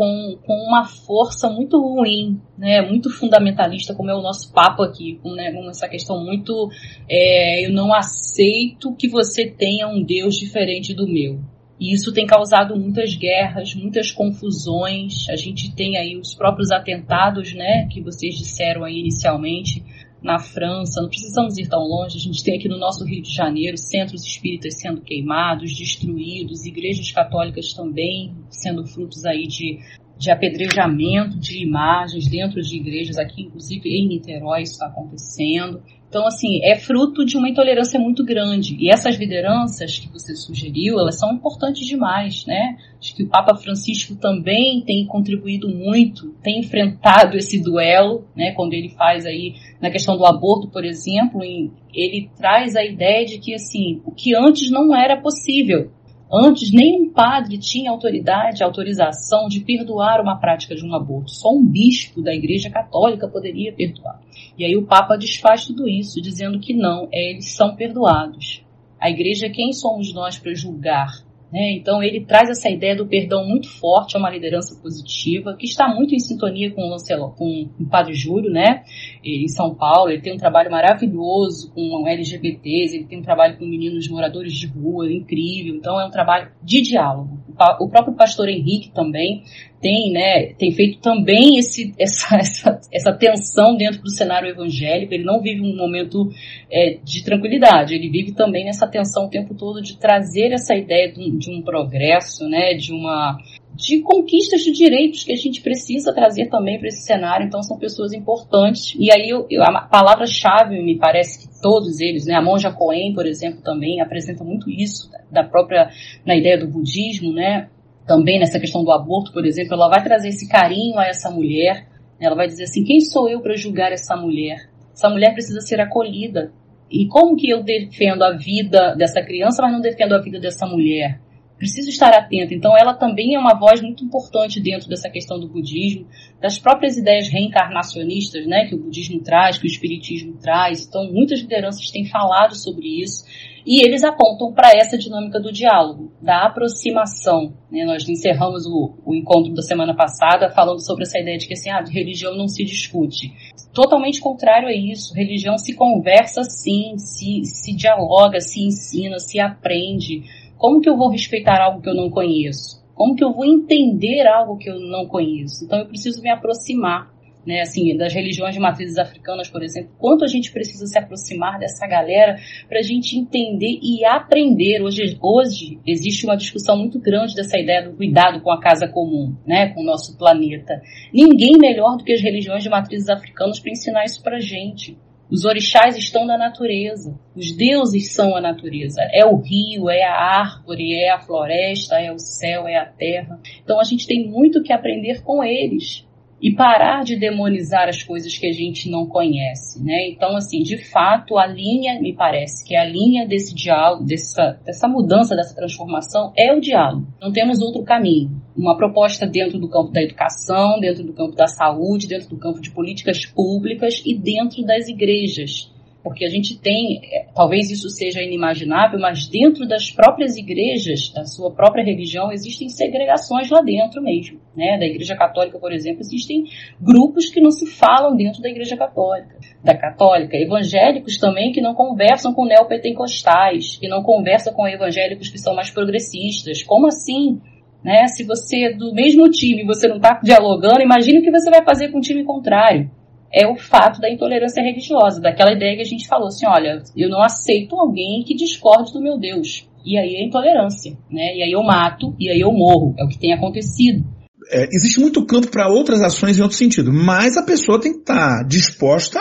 com, 0.00 0.38
com 0.46 0.54
uma 0.54 0.86
força 0.86 1.50
muito 1.50 1.78
ruim, 1.78 2.40
né? 2.56 2.80
Muito 2.80 3.10
fundamentalista, 3.10 3.94
como 3.94 4.10
é 4.10 4.14
o 4.14 4.22
nosso 4.22 4.50
papo 4.50 4.82
aqui, 4.82 5.20
com, 5.22 5.34
né, 5.34 5.52
com 5.52 5.68
essa 5.68 5.86
questão 5.86 6.24
muito. 6.24 6.70
É, 7.06 7.66
eu 7.66 7.70
não 7.70 7.92
aceito 7.92 8.94
que 8.96 9.10
você 9.10 9.44
tenha 9.46 9.86
um 9.88 10.02
Deus 10.02 10.36
diferente 10.36 10.94
do 10.94 11.06
meu. 11.06 11.40
E 11.78 11.92
isso 11.94 12.14
tem 12.14 12.26
causado 12.26 12.74
muitas 12.76 13.14
guerras, 13.14 13.74
muitas 13.74 14.10
confusões. 14.10 15.28
A 15.28 15.36
gente 15.36 15.74
tem 15.74 15.98
aí 15.98 16.16
os 16.16 16.32
próprios 16.32 16.70
atentados, 16.70 17.52
né, 17.52 17.86
que 17.90 18.00
vocês 18.00 18.36
disseram 18.36 18.84
aí 18.84 19.00
inicialmente 19.00 19.84
na 20.22 20.38
França. 20.38 21.00
Não 21.00 21.08
precisamos 21.08 21.56
ir 21.58 21.68
tão 21.68 21.80
longe. 21.80 22.16
A 22.16 22.20
gente 22.20 22.42
tem 22.42 22.58
aqui 22.58 22.68
no 22.68 22.78
nosso 22.78 23.04
Rio 23.04 23.22
de 23.22 23.34
Janeiro 23.34 23.76
centros 23.76 24.24
espíritas 24.24 24.78
sendo 24.78 25.00
queimados, 25.00 25.76
destruídos, 25.76 26.64
igrejas 26.64 27.10
católicas 27.10 27.72
também 27.72 28.34
sendo 28.50 28.86
frutos 28.86 29.24
aí 29.24 29.46
de 29.46 29.78
de 30.20 30.30
apedrejamento 30.30 31.38
de 31.38 31.64
imagens 31.64 32.28
dentro 32.28 32.60
de 32.60 32.76
igrejas 32.76 33.16
aqui, 33.16 33.40
inclusive 33.40 33.88
em 33.88 34.06
Niterói, 34.06 34.60
isso 34.60 34.72
está 34.72 34.86
acontecendo. 34.86 35.82
Então, 36.10 36.26
assim, 36.26 36.60
é 36.62 36.76
fruto 36.76 37.24
de 37.24 37.38
uma 37.38 37.48
intolerância 37.48 37.98
muito 37.98 38.22
grande. 38.22 38.76
E 38.78 38.90
essas 38.90 39.16
lideranças 39.16 39.98
que 39.98 40.12
você 40.12 40.34
sugeriu, 40.34 40.98
elas 40.98 41.18
são 41.18 41.32
importantes 41.32 41.86
demais, 41.86 42.44
né? 42.44 42.76
Acho 43.00 43.16
que 43.16 43.22
o 43.22 43.28
Papa 43.28 43.56
Francisco 43.56 44.14
também 44.16 44.82
tem 44.82 45.06
contribuído 45.06 45.70
muito, 45.70 46.34
tem 46.42 46.58
enfrentado 46.58 47.38
esse 47.38 47.58
duelo, 47.62 48.26
né? 48.36 48.52
Quando 48.52 48.74
ele 48.74 48.90
faz 48.90 49.24
aí, 49.24 49.54
na 49.80 49.88
questão 49.88 50.18
do 50.18 50.26
aborto, 50.26 50.68
por 50.68 50.84
exemplo, 50.84 51.42
ele 51.42 52.28
traz 52.36 52.76
a 52.76 52.84
ideia 52.84 53.24
de 53.24 53.38
que, 53.38 53.54
assim, 53.54 54.02
o 54.04 54.10
que 54.10 54.34
antes 54.34 54.70
não 54.70 54.94
era 54.94 55.16
possível, 55.16 55.92
Antes, 56.32 56.70
nenhum 56.72 57.12
padre 57.12 57.58
tinha 57.58 57.90
autoridade, 57.90 58.62
autorização 58.62 59.48
de 59.48 59.60
perdoar 59.60 60.20
uma 60.20 60.36
prática 60.36 60.76
de 60.76 60.86
um 60.86 60.94
aborto. 60.94 61.32
Só 61.32 61.50
um 61.52 61.66
bispo 61.66 62.22
da 62.22 62.32
Igreja 62.32 62.70
Católica 62.70 63.26
poderia 63.26 63.72
perdoar. 63.72 64.20
E 64.56 64.64
aí 64.64 64.76
o 64.76 64.86
Papa 64.86 65.16
desfaz 65.16 65.66
tudo 65.66 65.88
isso, 65.88 66.22
dizendo 66.22 66.60
que 66.60 66.72
não, 66.72 67.08
é, 67.10 67.32
eles 67.32 67.52
são 67.56 67.74
perdoados. 67.74 68.64
A 69.00 69.10
Igreja, 69.10 69.50
quem 69.50 69.72
somos 69.72 70.14
nós 70.14 70.38
para 70.38 70.54
julgar 70.54 71.10
né? 71.52 71.72
Então 71.72 72.02
ele 72.02 72.24
traz 72.24 72.48
essa 72.48 72.68
ideia 72.68 72.96
do 72.96 73.06
perdão 73.06 73.46
muito 73.46 73.68
forte, 73.68 74.16
é 74.16 74.18
uma 74.18 74.30
liderança 74.30 74.80
positiva, 74.80 75.56
que 75.56 75.66
está 75.66 75.88
muito 75.88 76.14
em 76.14 76.18
sintonia 76.18 76.70
com 76.70 76.82
o, 76.82 76.90
Lancelo, 76.90 77.30
com 77.36 77.68
o 77.78 77.88
Padre 77.88 78.14
Júlio, 78.14 78.50
né? 78.50 78.84
em 79.24 79.48
São 79.48 79.74
Paulo. 79.74 80.10
Ele 80.10 80.22
tem 80.22 80.32
um 80.32 80.38
trabalho 80.38 80.70
maravilhoso 80.70 81.72
com 81.72 82.06
LGBTs, 82.06 82.96
ele 82.96 83.06
tem 83.06 83.18
um 83.18 83.22
trabalho 83.22 83.58
com 83.58 83.64
meninos 83.64 84.08
moradores 84.08 84.52
de 84.52 84.66
rua, 84.66 85.12
incrível. 85.12 85.74
Então 85.74 86.00
é 86.00 86.06
um 86.06 86.10
trabalho 86.10 86.50
de 86.62 86.80
diálogo. 86.82 87.39
O 87.80 87.88
próprio 87.88 88.14
pastor 88.14 88.48
Henrique 88.48 88.90
também 88.94 89.42
tem, 89.80 90.12
né, 90.12 90.52
tem 90.58 90.72
feito 90.72 91.00
também 91.00 91.58
esse, 91.58 91.94
essa, 91.98 92.36
essa, 92.36 92.80
essa 92.92 93.12
tensão 93.12 93.76
dentro 93.76 94.02
do 94.02 94.10
cenário 94.10 94.48
evangélico. 94.48 95.12
Ele 95.12 95.24
não 95.24 95.40
vive 95.40 95.60
um 95.60 95.76
momento 95.76 96.30
é, 96.70 96.98
de 97.02 97.24
tranquilidade, 97.24 97.94
ele 97.94 98.08
vive 98.10 98.32
também 98.32 98.64
nessa 98.64 98.86
tensão 98.86 99.26
o 99.26 99.30
tempo 99.30 99.54
todo 99.54 99.82
de 99.82 99.98
trazer 99.98 100.52
essa 100.52 100.74
ideia 100.74 101.12
de 101.12 101.20
um, 101.20 101.36
de 101.36 101.50
um 101.50 101.62
progresso, 101.62 102.48
né, 102.48 102.74
de 102.74 102.92
uma 102.92 103.38
de 103.80 104.00
conquistas 104.02 104.60
de 104.60 104.72
direitos 104.72 105.24
que 105.24 105.32
a 105.32 105.36
gente 105.36 105.62
precisa 105.62 106.12
trazer 106.12 106.48
também 106.48 106.78
para 106.78 106.88
esse 106.88 107.02
cenário. 107.02 107.46
Então 107.46 107.62
são 107.62 107.78
pessoas 107.78 108.12
importantes. 108.12 108.94
E 108.98 109.10
aí 109.10 109.28
eu, 109.30 109.46
eu, 109.50 109.62
a 109.62 109.82
palavra-chave 109.82 110.82
me 110.82 110.98
parece 110.98 111.46
que 111.46 111.60
todos 111.60 112.00
eles, 112.00 112.26
né, 112.26 112.34
a 112.34 112.42
Monja 112.42 112.70
Cohen, 112.70 113.14
por 113.14 113.26
exemplo, 113.26 113.62
também 113.62 114.00
apresenta 114.00 114.44
muito 114.44 114.70
isso 114.70 115.10
da 115.30 115.44
própria 115.44 115.90
na 116.26 116.36
ideia 116.36 116.58
do 116.58 116.68
budismo, 116.68 117.32
né? 117.32 117.68
também 118.10 118.40
nessa 118.40 118.58
questão 118.58 118.82
do 118.82 118.90
aborto, 118.90 119.32
por 119.32 119.46
exemplo, 119.46 119.74
ela 119.74 119.88
vai 119.88 120.02
trazer 120.02 120.30
esse 120.30 120.48
carinho 120.48 120.98
a 120.98 121.06
essa 121.06 121.30
mulher. 121.30 121.86
Ela 122.20 122.34
vai 122.34 122.48
dizer 122.48 122.64
assim: 122.64 122.82
quem 122.82 122.98
sou 123.00 123.28
eu 123.28 123.40
para 123.40 123.54
julgar 123.54 123.92
essa 123.92 124.16
mulher? 124.16 124.68
Essa 124.92 125.08
mulher 125.08 125.32
precisa 125.32 125.60
ser 125.60 125.80
acolhida. 125.80 126.52
E 126.90 127.06
como 127.06 127.36
que 127.36 127.48
eu 127.48 127.62
defendo 127.62 128.24
a 128.24 128.36
vida 128.36 128.96
dessa 128.96 129.22
criança, 129.22 129.62
mas 129.62 129.72
não 129.72 129.80
defendo 129.80 130.14
a 130.14 130.20
vida 130.20 130.40
dessa 130.40 130.66
mulher? 130.66 131.20
Preciso 131.60 131.90
estar 131.90 132.08
atenta. 132.14 132.54
Então, 132.54 132.74
ela 132.74 132.94
também 132.94 133.34
é 133.34 133.38
uma 133.38 133.52
voz 133.52 133.82
muito 133.82 134.02
importante 134.02 134.58
dentro 134.58 134.88
dessa 134.88 135.10
questão 135.10 135.38
do 135.38 135.46
budismo, 135.46 136.06
das 136.40 136.58
próprias 136.58 136.96
ideias 136.96 137.28
reencarnacionistas, 137.28 138.46
né, 138.46 138.64
que 138.64 138.74
o 138.74 138.78
budismo 138.78 139.20
traz, 139.20 139.58
que 139.58 139.66
o 139.66 139.68
espiritismo 139.68 140.38
traz. 140.40 140.86
Então, 140.88 141.12
muitas 141.12 141.40
lideranças 141.40 141.90
têm 141.90 142.06
falado 142.06 142.56
sobre 142.56 143.02
isso. 143.02 143.24
E 143.66 143.86
eles 143.86 144.02
apontam 144.02 144.54
para 144.54 144.70
essa 144.74 144.96
dinâmica 144.96 145.38
do 145.38 145.52
diálogo, 145.52 146.10
da 146.22 146.46
aproximação. 146.46 147.52
Né? 147.70 147.84
Nós 147.84 148.08
encerramos 148.08 148.64
o, 148.64 148.94
o, 149.04 149.14
encontro 149.14 149.52
da 149.52 149.60
semana 149.60 149.94
passada 149.94 150.50
falando 150.50 150.80
sobre 150.80 151.02
essa 151.02 151.18
ideia 151.18 151.36
de 151.36 151.46
que 151.46 151.52
assim, 151.52 151.68
ah, 151.68 151.84
religião 151.86 152.34
não 152.34 152.48
se 152.48 152.64
discute. 152.64 153.30
Totalmente 153.74 154.18
contrário 154.18 154.66
a 154.66 154.72
isso. 154.72 155.14
Religião 155.14 155.58
se 155.58 155.74
conversa 155.74 156.42
sim, 156.42 156.96
se, 156.96 157.44
se 157.44 157.76
dialoga, 157.76 158.40
se 158.40 158.62
ensina, 158.62 159.18
se 159.18 159.38
aprende. 159.38 160.22
Como 160.60 160.78
que 160.82 160.90
eu 160.90 160.94
vou 160.94 161.08
respeitar 161.08 161.58
algo 161.58 161.80
que 161.80 161.88
eu 161.88 161.94
não 161.94 162.10
conheço? 162.10 162.84
Como 162.94 163.16
que 163.16 163.24
eu 163.24 163.32
vou 163.32 163.46
entender 163.46 164.26
algo 164.26 164.58
que 164.58 164.68
eu 164.68 164.78
não 164.78 165.06
conheço? 165.06 165.64
Então 165.64 165.78
eu 165.78 165.86
preciso 165.86 166.20
me 166.20 166.28
aproximar 166.28 167.10
né, 167.46 167.62
assim, 167.62 167.96
das 167.96 168.12
religiões 168.12 168.52
de 168.52 168.60
matrizes 168.60 168.98
africanas, 168.98 169.48
por 169.48 169.62
exemplo, 169.62 169.90
quanto 169.98 170.22
a 170.22 170.28
gente 170.28 170.52
precisa 170.52 170.84
se 170.84 170.98
aproximar 170.98 171.58
dessa 171.58 171.86
galera 171.86 172.36
para 172.68 172.80
a 172.80 172.82
gente 172.82 173.16
entender 173.16 173.78
e 173.82 174.04
aprender. 174.04 174.82
Hoje, 174.82 175.16
hoje 175.22 175.80
existe 175.86 176.26
uma 176.26 176.36
discussão 176.36 176.76
muito 176.76 177.00
grande 177.00 177.34
dessa 177.34 177.58
ideia 177.58 177.88
do 177.88 177.96
cuidado 177.96 178.42
com 178.42 178.50
a 178.50 178.60
casa 178.60 178.86
comum, 178.86 179.34
né, 179.46 179.70
com 179.70 179.80
o 179.80 179.86
nosso 179.86 180.18
planeta. 180.18 180.82
Ninguém 181.10 181.56
melhor 181.58 181.96
do 181.96 182.04
que 182.04 182.12
as 182.12 182.20
religiões 182.20 182.62
de 182.62 182.68
matrizes 182.68 183.08
africanas 183.08 183.58
para 183.58 183.72
ensinar 183.72 184.04
isso 184.04 184.22
para 184.22 184.38
gente. 184.38 184.98
Os 185.30 185.44
orixás 185.44 185.96
estão 185.96 186.26
na 186.26 186.36
natureza. 186.36 187.18
Os 187.36 187.52
deuses 187.52 188.12
são 188.12 188.34
a 188.34 188.40
natureza. 188.40 189.00
É 189.12 189.24
o 189.24 189.36
rio, 189.36 189.88
é 189.88 190.02
a 190.02 190.14
árvore, 190.14 190.94
é 190.94 191.10
a 191.10 191.20
floresta, 191.20 191.96
é 191.96 192.12
o 192.12 192.18
céu, 192.18 192.66
é 192.66 192.76
a 192.76 192.86
terra. 192.86 193.38
Então 193.62 193.78
a 193.78 193.84
gente 193.84 194.06
tem 194.06 194.28
muito 194.28 194.62
que 194.62 194.72
aprender 194.72 195.22
com 195.22 195.42
eles 195.44 196.04
e 196.42 196.54
parar 196.54 197.04
de 197.04 197.16
demonizar 197.16 197.88
as 197.88 198.02
coisas 198.02 198.36
que 198.36 198.46
a 198.46 198.52
gente 198.52 198.90
não 198.90 199.06
conhece, 199.06 199.82
né? 199.82 200.08
Então, 200.08 200.36
assim, 200.36 200.62
de 200.62 200.78
fato, 200.78 201.36
a 201.36 201.46
linha, 201.46 202.00
me 202.00 202.14
parece 202.14 202.66
que 202.66 202.74
a 202.74 202.84
linha 202.84 203.26
desse 203.26 203.54
diálogo, 203.54 204.04
dessa, 204.04 204.58
dessa 204.64 204.88
mudança, 204.88 205.36
dessa 205.36 205.54
transformação 205.54 206.32
é 206.36 206.52
o 206.52 206.60
diálogo. 206.60 207.06
Não 207.20 207.32
temos 207.32 207.60
outro 207.60 207.82
caminho. 207.82 208.30
Uma 208.56 208.76
proposta 208.76 209.26
dentro 209.26 209.58
do 209.58 209.68
campo 209.68 209.92
da 209.92 210.02
educação, 210.02 210.80
dentro 210.80 211.04
do 211.04 211.12
campo 211.12 211.36
da 211.36 211.46
saúde, 211.46 212.08
dentro 212.08 212.30
do 212.30 212.38
campo 212.38 212.60
de 212.60 212.70
políticas 212.70 213.26
públicas 213.26 214.02
e 214.04 214.14
dentro 214.14 214.64
das 214.64 214.88
igrejas. 214.88 215.70
Porque 216.02 216.24
a 216.24 216.28
gente 216.28 216.58
tem, 216.58 217.00
é, 217.04 217.26
talvez 217.34 217.70
isso 217.70 217.90
seja 217.90 218.22
inimaginável, 218.22 218.98
mas 218.98 219.26
dentro 219.26 219.68
das 219.68 219.90
próprias 219.90 220.36
igrejas, 220.36 221.10
da 221.12 221.24
sua 221.24 221.50
própria 221.50 221.84
religião, 221.84 222.32
existem 222.32 222.68
segregações 222.70 223.50
lá 223.50 223.60
dentro 223.60 224.02
mesmo. 224.02 224.40
Né? 224.56 224.78
Da 224.78 224.86
Igreja 224.86 225.14
Católica, 225.14 225.58
por 225.58 225.72
exemplo, 225.72 226.00
existem 226.00 226.44
grupos 226.80 227.28
que 227.28 227.40
não 227.40 227.50
se 227.50 227.66
falam 227.66 228.16
dentro 228.16 228.40
da 228.40 228.48
Igreja 228.48 228.76
Católica. 228.76 229.36
Da 229.62 229.76
Católica, 229.76 230.38
evangélicos 230.38 231.18
também 231.18 231.52
que 231.52 231.60
não 231.60 231.74
conversam 231.74 232.32
com 232.32 232.46
neopentecostais, 232.46 233.76
que 233.76 233.86
não 233.86 234.02
conversam 234.02 234.54
com 234.54 234.66
evangélicos 234.66 235.28
que 235.28 235.38
são 235.38 235.54
mais 235.54 235.70
progressistas. 235.70 236.62
Como 236.62 236.86
assim? 236.86 237.40
Né? 237.84 238.06
Se 238.06 238.24
você 238.24 238.64
é 238.64 238.72
do 238.72 238.94
mesmo 238.94 239.28
time 239.30 239.64
você 239.64 239.86
não 239.86 239.96
está 239.96 240.18
dialogando, 240.22 240.80
imagine 240.80 241.18
o 241.18 241.22
que 241.22 241.30
você 241.30 241.50
vai 241.50 241.62
fazer 241.62 241.88
com 241.88 241.98
o 241.98 242.02
time 242.02 242.24
contrário 242.24 242.90
é 243.32 243.46
o 243.46 243.56
fato 243.56 244.00
da 244.00 244.10
intolerância 244.10 244.62
religiosa, 244.62 245.20
daquela 245.20 245.52
ideia 245.52 245.76
que 245.76 245.82
a 245.82 245.86
gente 245.86 246.08
falou 246.08 246.28
assim, 246.28 246.46
olha, 246.46 246.82
eu 246.96 247.08
não 247.08 247.22
aceito 247.22 247.76
alguém 247.76 248.24
que 248.24 248.34
discorde 248.34 248.92
do 248.92 249.00
meu 249.00 249.18
Deus. 249.18 249.68
E 249.84 249.96
aí 249.96 250.16
é 250.16 250.24
intolerância, 250.24 250.92
né? 251.10 251.36
E 251.36 251.42
aí 251.42 251.52
eu 251.52 251.62
mato, 251.62 252.14
e 252.18 252.28
aí 252.28 252.40
eu 252.40 252.52
morro. 252.52 252.94
É 252.98 253.04
o 253.04 253.08
que 253.08 253.18
tem 253.18 253.32
acontecido. 253.32 254.04
É, 254.50 254.64
existe 254.72 255.00
muito 255.00 255.24
campo 255.24 255.48
para 255.48 255.68
outras 255.68 256.02
ações 256.02 256.38
em 256.38 256.42
outro 256.42 256.56
sentido, 256.56 256.92
mas 256.92 257.36
a 257.36 257.42
pessoa 257.42 257.80
tem 257.80 257.92
que 257.92 258.00
estar 258.00 258.38
tá 258.38 258.42
disposta 258.42 259.20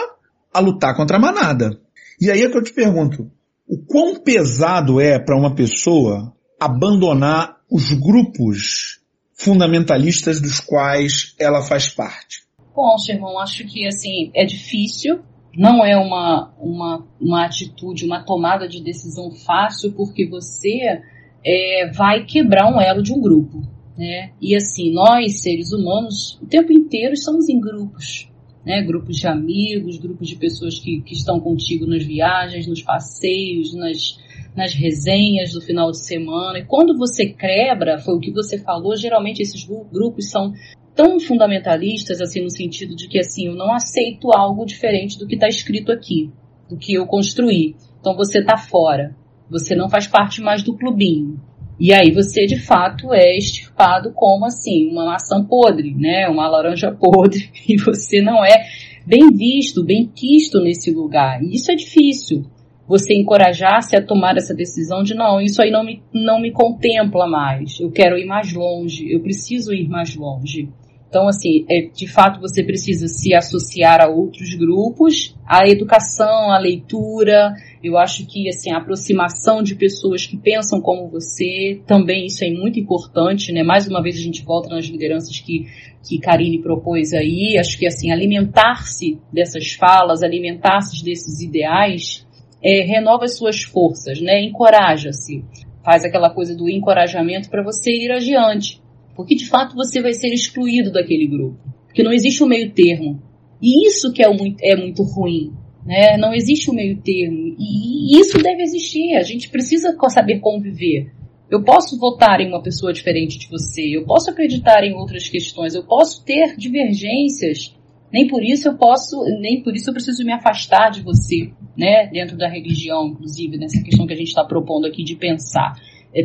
a 0.53 0.59
lutar 0.59 0.95
contra 0.95 1.17
a 1.17 1.19
manada. 1.19 1.79
E 2.19 2.29
aí 2.29 2.41
é 2.41 2.49
que 2.49 2.57
eu 2.57 2.63
te 2.63 2.73
pergunto, 2.73 3.31
o 3.67 3.77
quão 3.77 4.15
pesado 4.15 4.99
é 4.99 5.19
para 5.19 5.37
uma 5.37 5.53
pessoa 5.53 6.33
abandonar 6.59 7.57
os 7.71 7.93
grupos 7.93 8.99
fundamentalistas 9.33 10.41
dos 10.41 10.59
quais 10.59 11.35
ela 11.39 11.61
faz 11.61 11.89
parte? 11.89 12.48
Bom, 12.79 12.95
irmão, 13.09 13.37
acho 13.39 13.65
que 13.65 13.85
assim 13.85 14.31
é 14.33 14.45
difícil. 14.45 15.19
Não 15.53 15.83
é 15.83 15.97
uma, 15.97 16.53
uma, 16.57 17.05
uma 17.19 17.45
atitude, 17.45 18.05
uma 18.05 18.23
tomada 18.23 18.69
de 18.69 18.81
decisão 18.81 19.31
fácil, 19.31 19.91
porque 19.91 20.25
você 20.25 21.01
é, 21.45 21.91
vai 21.91 22.23
quebrar 22.23 22.73
um 22.73 22.79
elo 22.79 23.03
de 23.03 23.11
um 23.11 23.19
grupo. 23.19 23.61
Né? 23.97 24.31
E 24.41 24.55
assim, 24.55 24.93
nós, 24.93 25.41
seres 25.41 25.73
humanos, 25.73 26.39
o 26.41 26.45
tempo 26.45 26.71
inteiro 26.71 27.13
estamos 27.13 27.49
em 27.49 27.59
grupos. 27.59 28.31
Né? 28.65 28.81
Grupos 28.81 29.17
de 29.17 29.27
amigos, 29.27 29.97
grupos 29.97 30.29
de 30.29 30.37
pessoas 30.37 30.79
que, 30.79 31.01
que 31.01 31.13
estão 31.13 31.37
contigo 31.37 31.85
nas 31.85 32.05
viagens, 32.05 32.65
nos 32.65 32.81
passeios, 32.81 33.73
nas, 33.73 34.17
nas 34.55 34.73
resenhas 34.73 35.51
do 35.51 35.59
final 35.59 35.91
de 35.91 36.01
semana. 36.01 36.59
E 36.59 36.65
quando 36.65 36.97
você 36.97 37.25
quebra, 37.25 37.97
foi 37.97 38.15
o 38.15 38.21
que 38.21 38.31
você 38.31 38.57
falou, 38.57 38.95
geralmente 38.95 39.41
esses 39.41 39.65
grupos 39.65 40.29
são 40.29 40.53
tão 40.95 41.19
fundamentalistas, 41.19 42.21
assim, 42.21 42.41
no 42.41 42.49
sentido 42.49 42.95
de 42.95 43.07
que, 43.07 43.19
assim, 43.19 43.47
eu 43.47 43.55
não 43.55 43.73
aceito 43.73 44.31
algo 44.31 44.65
diferente 44.65 45.17
do 45.17 45.27
que 45.27 45.35
está 45.35 45.47
escrito 45.47 45.91
aqui, 45.91 46.31
do 46.69 46.77
que 46.77 46.93
eu 46.93 47.05
construí. 47.05 47.75
Então 47.99 48.15
você 48.15 48.39
está 48.39 48.57
fora. 48.57 49.15
Você 49.49 49.75
não 49.75 49.89
faz 49.89 50.07
parte 50.07 50.41
mais 50.41 50.63
do 50.63 50.77
clubinho. 50.77 51.39
E 51.79 51.93
aí 51.93 52.11
você, 52.11 52.45
de 52.45 52.59
fato, 52.59 53.13
é 53.13 53.37
extirpado 53.37 54.11
como, 54.13 54.45
assim, 54.45 54.89
uma 54.91 55.05
maçã 55.05 55.43
podre, 55.43 55.95
né? 55.95 56.27
Uma 56.27 56.47
laranja 56.49 56.91
podre. 56.91 57.49
E 57.67 57.77
você 57.77 58.21
não 58.21 58.43
é 58.43 58.67
bem 59.05 59.29
visto, 59.31 59.83
bem 59.83 60.05
quisto 60.07 60.59
nesse 60.59 60.91
lugar. 60.91 61.41
E 61.41 61.55
isso 61.55 61.71
é 61.71 61.75
difícil. 61.75 62.45
Você 62.89 63.13
encorajar-se 63.13 63.95
a 63.95 64.03
tomar 64.03 64.35
essa 64.35 64.51
decisão 64.51 65.03
de 65.03 65.13
não, 65.13 65.39
isso 65.39 65.61
aí 65.61 65.69
não 65.69 65.85
me, 65.85 66.01
não 66.11 66.41
me 66.41 66.51
contempla 66.51 67.27
mais. 67.27 67.79
Eu 67.79 67.91
quero 67.91 68.17
ir 68.17 68.25
mais 68.25 68.51
longe. 68.51 69.13
Eu 69.13 69.21
preciso 69.21 69.71
ir 69.71 69.87
mais 69.87 70.15
longe. 70.15 70.67
Então, 71.07 71.27
assim, 71.27 71.65
é, 71.69 71.81
de 71.81 72.07
fato 72.07 72.39
você 72.39 72.63
precisa 72.63 73.07
se 73.07 73.33
associar 73.33 74.01
a 74.01 74.07
outros 74.07 74.55
grupos, 74.55 75.35
a 75.45 75.67
educação, 75.67 76.51
a 76.51 76.57
leitura. 76.57 77.53
Eu 77.83 77.95
acho 77.95 78.25
que, 78.25 78.49
assim, 78.49 78.71
a 78.71 78.77
aproximação 78.77 79.61
de 79.61 79.75
pessoas 79.75 80.25
que 80.25 80.37
pensam 80.37 80.81
como 80.81 81.09
você, 81.09 81.81
também 81.85 82.25
isso 82.25 82.43
é 82.43 82.49
muito 82.49 82.79
importante, 82.79 83.51
né? 83.51 83.61
Mais 83.61 83.87
uma 83.87 84.01
vez 84.01 84.17
a 84.17 84.21
gente 84.21 84.43
volta 84.43 84.69
nas 84.69 84.85
lideranças 84.85 85.39
que, 85.39 85.65
que 86.07 86.19
Karine 86.19 86.59
propôs 86.59 87.13
aí. 87.13 87.55
Acho 87.59 87.77
que, 87.77 87.87
assim, 87.87 88.11
alimentar-se 88.11 89.19
dessas 89.31 89.73
falas, 89.73 90.21
alimentar-se 90.21 91.03
desses 91.03 91.41
ideais, 91.41 92.27
é, 92.63 92.81
renova 92.81 93.25
as 93.25 93.37
suas 93.37 93.61
forças, 93.63 94.21
né? 94.21 94.41
Encoraja-se. 94.43 95.43
Faz 95.83 96.03
aquela 96.03 96.29
coisa 96.29 96.55
do 96.55 96.69
encorajamento 96.69 97.49
para 97.49 97.63
você 97.63 97.91
ir 97.91 98.11
adiante 98.11 98.81
porque 99.19 99.35
de 99.35 99.49
fato 99.49 99.75
você 99.75 100.01
vai 100.01 100.13
ser 100.13 100.29
excluído 100.29 100.93
daquele 100.93 101.27
grupo. 101.27 101.59
Porque 101.85 102.01
não 102.01 102.13
existe 102.13 102.41
um 102.41 102.47
meio 102.47 102.71
termo. 102.71 103.21
E 103.61 103.85
isso 103.85 104.13
que 104.13 104.23
é 104.23 104.29
muito, 104.29 104.63
é 104.63 104.77
muito 104.77 105.03
ruim. 105.03 105.51
Né? 105.85 106.15
Não 106.15 106.33
existe 106.33 106.71
um 106.71 106.73
meio 106.73 107.01
termo. 107.01 107.53
E, 107.59 108.15
e 108.15 108.21
isso 108.21 108.37
deve 108.37 108.63
existir. 108.63 109.15
A 109.15 109.23
gente 109.23 109.49
precisa 109.49 109.93
saber 110.07 110.39
conviver. 110.39 111.11
Eu 111.51 111.61
posso 111.61 111.99
votar 111.99 112.39
em 112.39 112.47
uma 112.47 112.63
pessoa 112.63 112.93
diferente 112.93 113.37
de 113.37 113.49
você, 113.49 113.97
eu 113.97 114.05
posso 114.05 114.29
acreditar 114.29 114.85
em 114.85 114.93
outras 114.93 115.27
questões, 115.27 115.75
eu 115.75 115.83
posso 115.83 116.23
ter 116.23 116.55
divergências. 116.55 117.75
Nem 118.11 118.27
por 118.27 118.43
isso 118.43 118.67
eu 118.67 118.77
posso, 118.77 119.23
nem 119.39 119.61
por 119.61 119.75
isso 119.75 119.89
eu 119.89 119.93
preciso 119.93 120.23
me 120.25 120.33
afastar 120.33 120.89
de 120.89 121.01
você, 121.01 121.51
né? 121.77 122.07
Dentro 122.07 122.37
da 122.37 122.47
religião, 122.47 123.07
inclusive, 123.07 123.57
nessa 123.57 123.81
questão 123.83 124.07
que 124.07 124.13
a 124.13 124.17
gente 124.17 124.29
está 124.29 124.43
propondo 124.43 124.87
aqui 124.87 125.03
de 125.03 125.15
pensar. 125.15 125.73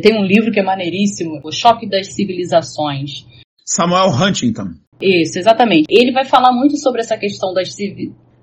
Tem 0.01 0.17
um 0.17 0.23
livro 0.23 0.51
que 0.51 0.59
é 0.59 0.63
maneiríssimo, 0.63 1.39
O 1.43 1.51
Choque 1.51 1.87
das 1.87 2.13
Civilizações. 2.13 3.25
Samuel 3.63 4.09
Huntington. 4.09 4.69
Isso, 4.99 5.37
exatamente. 5.37 5.85
Ele 5.89 6.11
vai 6.11 6.25
falar 6.25 6.51
muito 6.51 6.77
sobre 6.77 7.01
essa 7.01 7.17
questão 7.17 7.53
das 7.53 7.69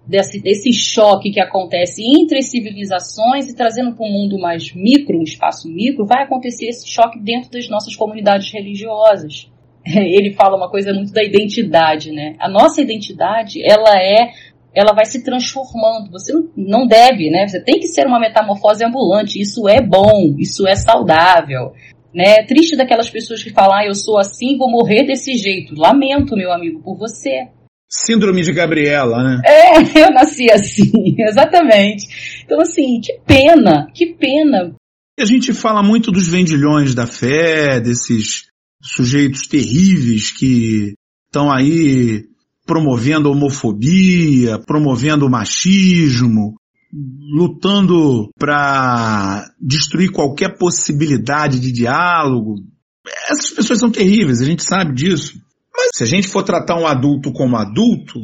desse, 0.07 0.41
desse 0.41 0.73
choque 0.73 1.31
que 1.31 1.41
acontece 1.41 2.03
entre 2.03 2.39
as 2.39 2.51
civilizações 2.51 3.49
e 3.49 3.55
trazendo 3.55 3.95
para 3.95 4.05
um 4.05 4.11
mundo 4.11 4.39
mais 4.39 4.75
micro, 4.75 5.19
um 5.19 5.23
espaço 5.23 5.69
micro, 5.69 6.07
vai 6.07 6.25
acontecer 6.25 6.67
esse 6.67 6.89
choque 6.89 7.19
dentro 7.21 7.51
das 7.51 7.69
nossas 7.69 7.95
comunidades 7.97 8.53
religiosas. 8.53 9.51
Ele 9.87 10.33
fala 10.33 10.57
uma 10.57 10.71
coisa 10.71 10.93
muito 10.93 11.13
da 11.13 11.23
identidade, 11.23 12.13
né? 12.13 12.37
A 12.39 12.49
nossa 12.49 12.81
identidade, 12.81 13.63
ela 13.63 13.97
é 13.97 14.31
ela 14.75 14.95
vai 14.95 15.05
se 15.05 15.23
transformando. 15.23 16.11
Você 16.11 16.33
não 16.57 16.87
deve, 16.87 17.31
né? 17.31 17.47
Você 17.47 17.61
tem 17.61 17.79
que 17.79 17.89
ser 17.89 18.07
uma 18.07 18.19
metamorfose 18.19 18.85
ambulante. 18.85 19.41
Isso 19.41 19.69
é 19.69 19.81
bom, 19.81 20.35
isso 20.39 20.67
é 20.67 20.75
saudável. 20.75 21.73
Né? 22.15 22.37
É 22.39 22.47
triste 22.47 22.77
daquelas 22.77 23.11
pessoas 23.11 23.43
que 23.43 23.51
falam, 23.51 23.77
ah, 23.77 23.87
eu 23.87 23.95
sou 23.95 24.19
assim, 24.19 24.57
vou 24.57 24.71
morrer 24.71 25.05
desse 25.05 25.35
jeito. 25.35 25.75
Lamento, 25.75 26.37
meu 26.37 26.53
amigo, 26.53 26.81
por 26.83 26.97
você. 26.97 27.49
Síndrome 27.91 28.43
de 28.43 28.53
Gabriela, 28.53 29.23
né? 29.23 29.43
É, 29.45 29.79
eu 30.01 30.11
nasci 30.11 30.51
assim, 30.51 30.91
exatamente. 31.21 32.43
Então, 32.45 32.61
assim, 32.61 33.01
que 33.01 33.19
pena, 33.27 33.89
que 33.95 34.07
pena. 34.15 34.75
A 35.21 35.25
gente 35.27 35.53
fala 35.53 35.83
muito 35.83 36.11
dos 36.11 36.27
vendilhões 36.27 36.95
da 36.95 37.07
fé, 37.07 37.79
desses 37.81 38.52
sujeitos 38.83 39.47
terríveis 39.47 40.31
que 40.33 40.95
estão 41.27 41.51
aí 41.51 42.25
promovendo 42.67 43.31
homofobia, 43.31 44.59
promovendo 44.59 45.31
machismo, 45.31 46.55
lutando 47.35 48.29
para 48.39 49.49
destruir 49.61 50.11
qualquer 50.11 50.59
possibilidade 50.59 51.59
de 51.59 51.73
diálogo. 51.73 52.57
Essas 53.31 53.51
pessoas 53.51 53.79
são 53.79 53.91
terríveis, 53.91 54.41
a 54.41 54.45
gente 54.45 54.63
sabe 54.63 54.95
disso. 54.95 55.35
Mas 55.75 55.91
se 55.95 56.03
a 56.03 56.07
gente 56.07 56.29
for 56.29 56.43
tratar 56.43 56.77
um 56.77 56.87
adulto 56.87 57.33
como 57.33 57.57
adulto, 57.57 58.21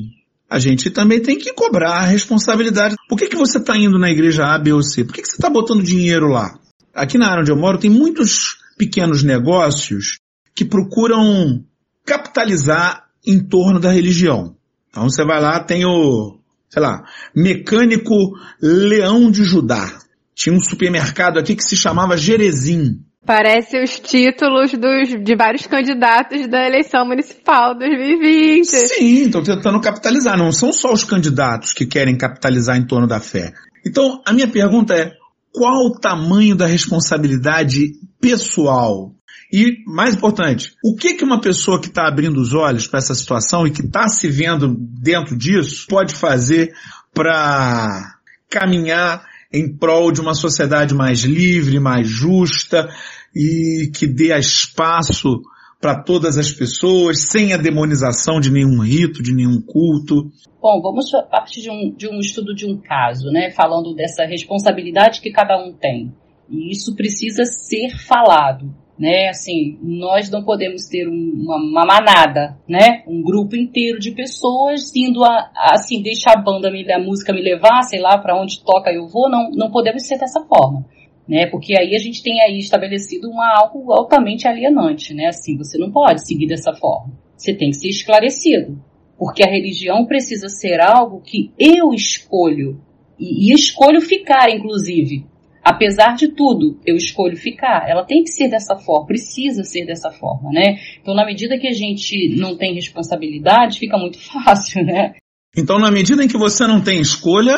a 0.51 0.59
gente 0.59 0.91
também 0.91 1.21
tem 1.21 1.39
que 1.39 1.53
cobrar 1.53 1.99
a 1.99 2.07
responsabilidade. 2.07 2.95
Por 3.09 3.19
que, 3.19 3.27
que 3.27 3.37
você 3.37 3.59
está 3.59 3.77
indo 3.77 3.99
na 3.99 4.11
igreja 4.11 4.47
A, 4.47 4.59
B 4.59 4.73
ou 4.73 4.83
C? 4.83 5.05
Por 5.05 5.15
que, 5.15 5.23
que 5.23 5.29
você 5.29 5.37
está 5.37 5.49
botando 5.49 5.83
dinheiro 5.83 6.29
lá? 6.29 6.59
Aqui 6.95 7.17
na 7.19 7.29
área 7.29 7.43
onde 7.43 7.51
eu 7.51 7.57
moro 7.57 7.79
tem 7.79 7.91
muitos 7.91 8.59
pequenos 8.77 9.23
negócios 9.23 10.19
que 10.59 10.65
procuram 10.65 11.65
capitalizar 12.05 13.05
em 13.25 13.39
torno 13.39 13.79
da 13.79 13.93
religião. 13.93 14.57
Então 14.91 15.05
você 15.05 15.25
vai 15.25 15.41
lá, 15.41 15.61
tem 15.61 15.85
o, 15.85 16.37
sei 16.69 16.83
lá, 16.83 17.05
mecânico 17.33 18.13
Leão 18.61 19.31
de 19.31 19.45
Judá. 19.45 19.89
Tinha 20.35 20.57
um 20.57 20.61
supermercado 20.61 21.39
aqui 21.39 21.55
que 21.55 21.63
se 21.63 21.77
chamava 21.77 22.17
Jerezim. 22.17 23.05
Parece 23.25 23.81
os 23.81 24.01
títulos 24.01 24.73
dos, 24.73 25.23
de 25.23 25.37
vários 25.37 25.65
candidatos 25.69 26.49
da 26.49 26.67
eleição 26.67 27.07
municipal 27.07 27.79
2020. 27.79 28.65
Sim, 28.65 29.27
estão 29.27 29.45
tentando 29.45 29.81
capitalizar. 29.81 30.37
Não 30.37 30.51
são 30.51 30.73
só 30.73 30.93
os 30.93 31.05
candidatos 31.05 31.73
que 31.73 31.87
querem 31.87 32.19
capitalizar 32.19 32.77
em 32.77 32.87
torno 32.87 33.07
da 33.07 33.21
fé. 33.21 33.53
Então, 33.87 34.21
a 34.27 34.33
minha 34.33 34.49
pergunta 34.49 34.93
é, 34.93 35.13
qual 35.53 35.87
o 35.87 36.01
tamanho 36.01 36.57
da 36.57 36.67
responsabilidade 36.67 37.93
pessoal 38.21 39.13
e, 39.53 39.83
mais 39.87 40.15
importante, 40.15 40.75
o 40.85 40.95
que 40.95 41.15
que 41.15 41.25
uma 41.25 41.41
pessoa 41.41 41.81
que 41.81 41.87
está 41.87 42.07
abrindo 42.07 42.39
os 42.39 42.53
olhos 42.53 42.87
para 42.87 42.99
essa 42.99 43.15
situação 43.15 43.67
e 43.67 43.71
que 43.71 43.81
está 43.81 44.07
se 44.09 44.29
vendo 44.29 44.77
dentro 44.79 45.37
disso 45.37 45.87
pode 45.89 46.15
fazer 46.15 46.75
para 47.15 48.19
caminhar 48.51 49.25
em 49.53 49.75
prol 49.75 50.13
de 50.13 50.21
uma 50.21 50.35
sociedade 50.35 50.95
mais 50.95 51.21
livre, 51.21 51.81
mais 51.81 52.07
justa 52.07 52.89
e 53.35 53.91
que 53.95 54.07
dê 54.07 54.37
espaço 54.39 55.41
para 55.81 56.03
todas 56.03 56.37
as 56.37 56.51
pessoas, 56.51 57.23
sem 57.31 57.53
a 57.53 57.57
demonização 57.57 58.41
de 58.41 58.51
nenhum 58.51 58.81
rito, 58.81 59.23
de 59.23 59.33
nenhum 59.33 59.63
culto? 59.63 60.31
Bom, 60.61 60.83
vamos 60.83 61.11
partir 61.31 61.63
de 61.63 61.71
um, 61.71 61.95
de 61.97 62.09
um 62.09 62.19
estudo 62.19 62.55
de 62.55 62.67
um 62.67 62.77
caso, 62.77 63.31
né? 63.31 63.51
Falando 63.53 63.95
dessa 63.95 64.25
responsabilidade 64.25 65.21
que 65.21 65.31
cada 65.31 65.57
um 65.57 65.73
tem. 65.73 66.13
E 66.51 66.73
isso 66.73 66.97
precisa 66.97 67.45
ser 67.45 67.97
falado, 67.97 68.75
né? 68.99 69.29
Assim, 69.29 69.79
nós 69.83 70.31
não 70.31 70.43
podemos 70.43 70.85
ter 70.89 71.07
uma, 71.07 71.57
uma, 71.57 71.87
manada, 71.87 72.59
né? 72.69 73.03
Um 73.07 73.23
grupo 73.23 73.55
inteiro 73.55 73.99
de 73.99 74.11
pessoas 74.11 74.95
indo 74.95 75.25
a, 75.25 75.51
assim, 75.73 76.03
deixar 76.03 76.33
a 76.33 76.43
banda, 76.43 76.71
me, 76.71 76.91
a 76.91 76.99
música 76.99 77.33
me 77.33 77.43
levar, 77.43 77.83
sei 77.83 78.01
lá, 78.01 78.19
para 78.19 78.41
onde 78.41 78.63
toca 78.65 78.93
eu 78.93 79.07
vou. 79.07 79.31
Não, 79.31 79.51
não 79.51 79.71
podemos 79.71 80.07
ser 80.07 80.19
dessa 80.19 80.45
forma 80.45 80.85
né? 81.29 81.47
Porque 81.47 81.79
aí 81.79 81.95
a 81.95 81.99
gente 81.99 82.23
tem 82.23 82.41
aí 82.41 82.59
estabelecido 82.59 83.29
uma 83.29 83.47
algo 83.61 83.93
altamente 83.93 84.49
alienante, 84.49 85.13
né? 85.13 85.27
Assim, 85.27 85.57
você 85.59 85.77
não 85.77 85.93
pode 85.93 86.27
seguir 86.27 86.47
dessa 86.47 86.73
forma. 86.73 87.13
Você 87.37 87.53
tem 87.55 87.71
que 87.71 87.77
ser 87.77 87.89
esclarecido, 87.89 88.83
porque 89.19 89.47
a 89.47 89.51
religião 89.51 90.07
precisa 90.07 90.49
ser 90.49 90.81
algo 90.81 91.21
que 91.21 91.53
eu 91.59 91.93
escolho 91.93 92.81
e, 93.19 93.51
e 93.51 93.55
escolho 93.55 94.01
ficar, 94.01 94.49
inclusive. 94.51 95.27
Apesar 95.69 96.15
de 96.15 96.29
tudo, 96.29 96.81
eu 96.87 96.97
escolho 96.97 97.37
ficar. 97.37 97.87
Ela 97.87 98.03
tem 98.03 98.23
que 98.23 98.31
ser 98.31 98.49
dessa 98.49 98.75
forma, 98.77 99.05
precisa 99.05 99.63
ser 99.65 99.85
dessa 99.85 100.11
forma, 100.11 100.51
né? 100.51 100.79
Então, 100.99 101.15
na 101.15 101.27
medida 101.27 101.59
que 101.59 101.69
a 101.69 101.75
gente 101.75 102.35
não 102.39 102.57
tem 102.57 102.75
responsabilidade, 102.75 103.79
fica 103.79 103.99
muito 103.99 104.19
fácil, 104.33 104.83
né? 104.83 105.13
Então, 105.55 105.79
na 105.79 105.91
medida 105.91 106.25
em 106.25 106.29
que 106.29 106.39
você 106.39 106.67
não 106.67 106.83
tem 106.83 107.03
escolha, 107.03 107.55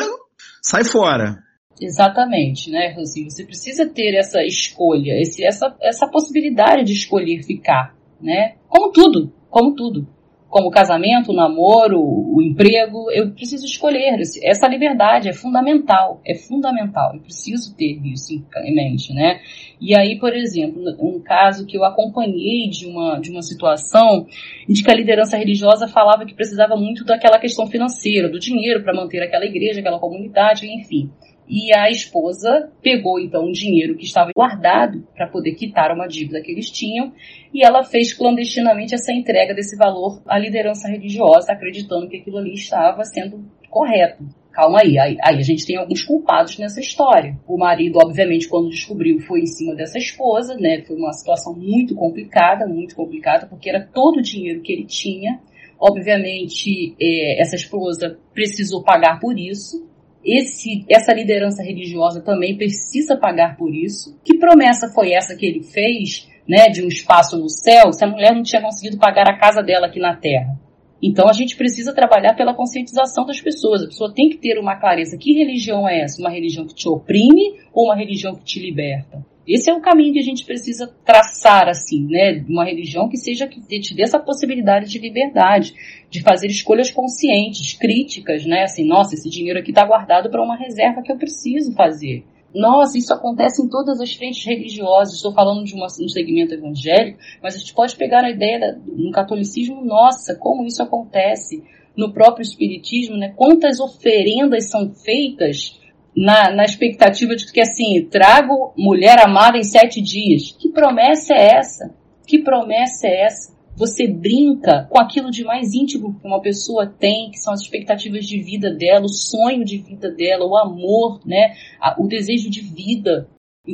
sai 0.61 0.83
fora. 0.83 1.37
Exatamente, 1.79 2.69
né, 2.69 2.93
assim, 2.99 3.29
você 3.29 3.45
precisa 3.45 3.87
ter 3.87 4.13
essa 4.13 4.43
escolha, 4.43 5.13
esse, 5.19 5.43
essa, 5.43 5.73
essa 5.81 6.05
possibilidade 6.05 6.83
de 6.83 6.91
escolher 6.91 7.41
ficar, 7.43 7.95
né? 8.21 8.55
Como 8.67 8.91
tudo, 8.91 9.31
como 9.49 9.73
tudo. 9.73 10.05
Como 10.51 10.67
o 10.67 10.71
casamento, 10.71 11.31
o 11.31 11.35
namoro, 11.35 11.97
o 11.99 12.41
emprego, 12.41 13.09
eu 13.09 13.31
preciso 13.31 13.65
escolher. 13.65 14.19
Essa 14.43 14.67
liberdade 14.67 15.29
é 15.29 15.33
fundamental, 15.33 16.19
é 16.25 16.35
fundamental. 16.35 17.15
Eu 17.15 17.21
preciso 17.21 17.73
ter 17.75 17.97
isso 18.03 18.33
em 18.33 18.75
mente, 18.75 19.13
né? 19.13 19.39
E 19.79 19.97
aí, 19.97 20.19
por 20.19 20.35
exemplo, 20.35 20.83
um 20.99 21.21
caso 21.21 21.65
que 21.65 21.77
eu 21.77 21.85
acompanhei 21.85 22.69
de 22.69 22.85
uma, 22.85 23.17
de 23.19 23.31
uma 23.31 23.41
situação 23.41 24.27
de 24.67 24.83
que 24.83 24.91
a 24.91 24.95
liderança 24.95 25.37
religiosa 25.37 25.87
falava 25.87 26.25
que 26.25 26.35
precisava 26.35 26.75
muito 26.75 27.05
daquela 27.05 27.39
questão 27.39 27.65
financeira, 27.65 28.29
do 28.29 28.37
dinheiro 28.37 28.83
para 28.83 28.93
manter 28.93 29.23
aquela 29.23 29.45
igreja, 29.45 29.79
aquela 29.79 29.99
comunidade, 29.99 30.67
enfim. 30.67 31.09
E 31.53 31.75
a 31.75 31.89
esposa 31.89 32.71
pegou 32.81 33.19
então 33.19 33.43
o 33.43 33.51
dinheiro 33.51 33.97
que 33.97 34.05
estava 34.05 34.31
guardado 34.33 35.05
para 35.13 35.27
poder 35.27 35.53
quitar 35.53 35.93
uma 35.93 36.07
dívida 36.07 36.41
que 36.41 36.49
eles 36.49 36.71
tinham 36.71 37.11
e 37.53 37.61
ela 37.61 37.83
fez 37.83 38.13
clandestinamente 38.13 38.95
essa 38.95 39.11
entrega 39.11 39.53
desse 39.53 39.75
valor 39.75 40.21
à 40.25 40.39
liderança 40.39 40.87
religiosa, 40.87 41.51
acreditando 41.51 42.07
que 42.07 42.15
aquilo 42.15 42.37
ali 42.37 42.53
estava 42.53 43.03
sendo 43.03 43.43
correto. 43.69 44.23
Calma 44.53 44.79
aí, 44.81 44.97
aí, 44.97 45.17
aí, 45.21 45.37
a 45.37 45.41
gente 45.41 45.65
tem 45.65 45.75
alguns 45.75 46.03
culpados 46.03 46.57
nessa 46.57 46.79
história. 46.79 47.37
O 47.45 47.57
marido, 47.57 47.99
obviamente, 48.01 48.47
quando 48.47 48.69
descobriu, 48.69 49.19
foi 49.19 49.41
em 49.41 49.45
cima 49.45 49.75
dessa 49.75 49.97
esposa, 49.97 50.55
né? 50.55 50.81
Foi 50.87 50.95
uma 50.95 51.11
situação 51.11 51.53
muito 51.53 51.95
complicada, 51.95 52.65
muito 52.65 52.95
complicada, 52.95 53.45
porque 53.47 53.69
era 53.69 53.85
todo 53.93 54.19
o 54.19 54.21
dinheiro 54.21 54.61
que 54.61 54.71
ele 54.71 54.85
tinha. 54.85 55.39
Obviamente, 55.79 56.95
é, 57.01 57.41
essa 57.41 57.55
esposa 57.55 58.19
precisou 58.33 58.83
pagar 58.83 59.19
por 59.19 59.37
isso, 59.37 59.89
esse, 60.23 60.85
essa 60.89 61.13
liderança 61.13 61.63
religiosa 61.63 62.21
também 62.21 62.57
precisa 62.57 63.17
pagar 63.17 63.57
por 63.57 63.73
isso. 63.73 64.19
Que 64.23 64.37
promessa 64.37 64.87
foi 64.93 65.13
essa 65.13 65.35
que 65.35 65.45
ele 65.45 65.63
fez, 65.63 66.27
né, 66.47 66.67
de 66.67 66.83
um 66.83 66.87
espaço 66.87 67.37
no 67.37 67.49
céu, 67.49 67.91
se 67.91 68.03
a 68.03 68.07
mulher 68.07 68.33
não 68.33 68.43
tinha 68.43 68.61
conseguido 68.61 68.97
pagar 68.97 69.27
a 69.27 69.37
casa 69.37 69.61
dela 69.61 69.87
aqui 69.87 69.99
na 69.99 70.15
terra? 70.15 70.55
Então 71.01 71.27
a 71.27 71.33
gente 71.33 71.57
precisa 71.57 71.93
trabalhar 71.93 72.35
pela 72.35 72.53
conscientização 72.53 73.25
das 73.25 73.41
pessoas. 73.41 73.81
A 73.81 73.87
pessoa 73.87 74.13
tem 74.13 74.29
que 74.29 74.37
ter 74.37 74.59
uma 74.59 74.75
clareza. 74.75 75.17
Que 75.17 75.33
religião 75.33 75.87
é 75.89 76.01
essa? 76.01 76.21
Uma 76.21 76.29
religião 76.29 76.65
que 76.65 76.75
te 76.75 76.87
oprime 76.87 77.59
ou 77.73 77.85
uma 77.85 77.95
religião 77.95 78.35
que 78.35 78.43
te 78.43 78.59
liberta? 78.59 79.25
Esse 79.47 79.71
é 79.71 79.73
o 79.73 79.81
caminho 79.81 80.13
que 80.13 80.19
a 80.19 80.23
gente 80.23 80.45
precisa 80.45 80.87
traçar, 81.03 81.67
assim, 81.67 82.05
né? 82.07 82.45
Uma 82.47 82.63
religião 82.63 83.09
que 83.09 83.17
seja 83.17 83.47
que 83.47 83.59
te 83.79 83.95
dê 83.95 84.03
essa 84.03 84.19
possibilidade 84.19 84.89
de 84.89 84.99
liberdade, 84.99 85.73
de 86.09 86.21
fazer 86.21 86.47
escolhas 86.47 86.91
conscientes, 86.91 87.73
críticas, 87.73 88.45
né? 88.45 88.63
Assim, 88.63 88.85
nossa, 88.85 89.15
esse 89.15 89.29
dinheiro 89.29 89.59
aqui 89.59 89.71
está 89.71 89.83
guardado 89.83 90.29
para 90.29 90.43
uma 90.43 90.55
reserva 90.55 91.01
que 91.01 91.11
eu 91.11 91.17
preciso 91.17 91.73
fazer. 91.73 92.23
Nossa, 92.53 92.97
isso 92.97 93.13
acontece 93.13 93.61
em 93.61 93.69
todas 93.69 94.01
as 94.01 94.13
frentes 94.13 94.45
religiosas. 94.45 95.15
Estou 95.15 95.33
falando 95.33 95.63
de 95.63 95.73
uma, 95.73 95.85
um 95.85 96.09
segmento 96.09 96.53
evangélico, 96.53 97.19
mas 97.41 97.55
a 97.55 97.57
gente 97.57 97.73
pode 97.73 97.95
pegar 97.95 98.23
a 98.23 98.29
ideia 98.29 98.59
da, 98.59 98.77
no 98.85 99.11
catolicismo, 99.11 99.83
nossa, 99.83 100.35
como 100.35 100.65
isso 100.65 100.83
acontece 100.83 101.63
no 101.95 102.13
próprio 102.13 102.43
espiritismo, 102.43 103.17
né? 103.17 103.33
Quantas 103.35 103.79
oferendas 103.79 104.69
são 104.69 104.93
feitas 104.93 105.79
na, 106.15 106.51
na 106.51 106.65
expectativa 106.65 107.35
de 107.35 107.51
que 107.51 107.61
assim, 107.61 108.05
trago 108.09 108.73
mulher 108.77 109.19
amada 109.19 109.57
em 109.57 109.63
sete 109.63 110.01
dias. 110.01 110.51
Que 110.57 110.69
promessa 110.69 111.33
é 111.33 111.57
essa? 111.57 111.95
Que 112.27 112.39
promessa 112.39 113.07
é 113.07 113.25
essa? 113.25 113.60
Você 113.81 114.07
brinca 114.07 114.87
com 114.91 115.01
aquilo 115.01 115.31
de 115.31 115.43
mais 115.43 115.73
íntimo 115.73 116.13
que 116.13 116.27
uma 116.27 116.39
pessoa 116.39 116.85
tem, 116.85 117.31
que 117.31 117.39
são 117.39 117.51
as 117.51 117.61
expectativas 117.61 118.27
de 118.27 118.39
vida 118.39 118.69
dela, 118.69 119.05
o 119.05 119.09
sonho 119.09 119.65
de 119.65 119.79
vida 119.79 120.11
dela, 120.11 120.45
o 120.45 120.55
amor, 120.55 121.19
né? 121.25 121.55
o 121.97 122.07
desejo 122.07 122.47
de 122.47 122.61
vida, 122.61 123.27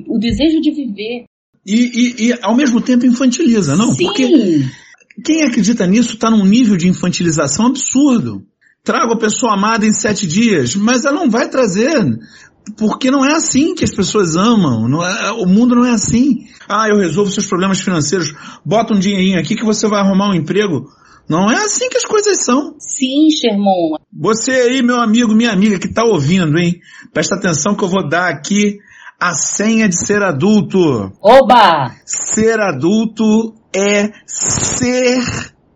o 0.07 0.17
desejo 0.17 0.61
de 0.61 0.71
viver. 0.71 1.25
E, 1.65 1.75
e, 1.75 2.27
e 2.27 2.39
ao 2.41 2.55
mesmo 2.55 2.79
tempo 2.79 3.05
infantiliza, 3.05 3.75
não? 3.75 3.91
Sim. 3.91 4.05
Porque 4.05 4.29
quem 5.25 5.43
acredita 5.43 5.85
nisso 5.85 6.13
está 6.13 6.31
num 6.31 6.45
nível 6.45 6.77
de 6.77 6.87
infantilização 6.87 7.65
absurdo 7.65 8.47
trago 8.87 9.11
a 9.11 9.19
pessoa 9.19 9.53
amada 9.53 9.85
em 9.85 9.91
sete 9.91 10.25
dias, 10.25 10.73
mas 10.73 11.03
ela 11.03 11.19
não 11.19 11.29
vai 11.29 11.49
trazer, 11.49 12.17
porque 12.77 13.11
não 13.11 13.25
é 13.25 13.33
assim 13.33 13.75
que 13.75 13.83
as 13.83 13.93
pessoas 13.93 14.35
amam, 14.35 15.03
é, 15.03 15.31
o 15.31 15.45
mundo 15.45 15.75
não 15.75 15.85
é 15.85 15.91
assim. 15.91 16.47
Ah, 16.67 16.87
eu 16.89 16.97
resolvo 16.97 17.31
seus 17.31 17.45
problemas 17.45 17.79
financeiros, 17.79 18.33
bota 18.65 18.93
um 18.93 18.99
dinheirinho 18.99 19.39
aqui 19.39 19.55
que 19.55 19.63
você 19.63 19.87
vai 19.87 20.01
arrumar 20.01 20.29
um 20.29 20.35
emprego. 20.35 20.89
Não 21.29 21.51
é 21.51 21.57
assim 21.57 21.89
que 21.89 21.97
as 21.97 22.05
coisas 22.05 22.43
são. 22.43 22.75
Sim, 22.79 23.29
Sherman. 23.29 23.97
Você 24.13 24.51
aí, 24.51 24.81
meu 24.81 24.99
amigo, 25.01 25.33
minha 25.33 25.51
amiga 25.51 25.77
que 25.77 25.87
está 25.87 26.03
ouvindo, 26.03 26.57
hein? 26.57 26.79
Presta 27.13 27.35
atenção 27.35 27.75
que 27.75 27.83
eu 27.83 27.89
vou 27.89 28.07
dar 28.07 28.29
aqui 28.29 28.77
a 29.19 29.33
senha 29.33 29.89
de 29.89 29.97
ser 29.97 30.23
adulto. 30.23 31.11
Oba! 31.21 31.91
Ser 32.05 32.59
adulto 32.61 33.55
é 33.75 34.11
ser 34.25 35.21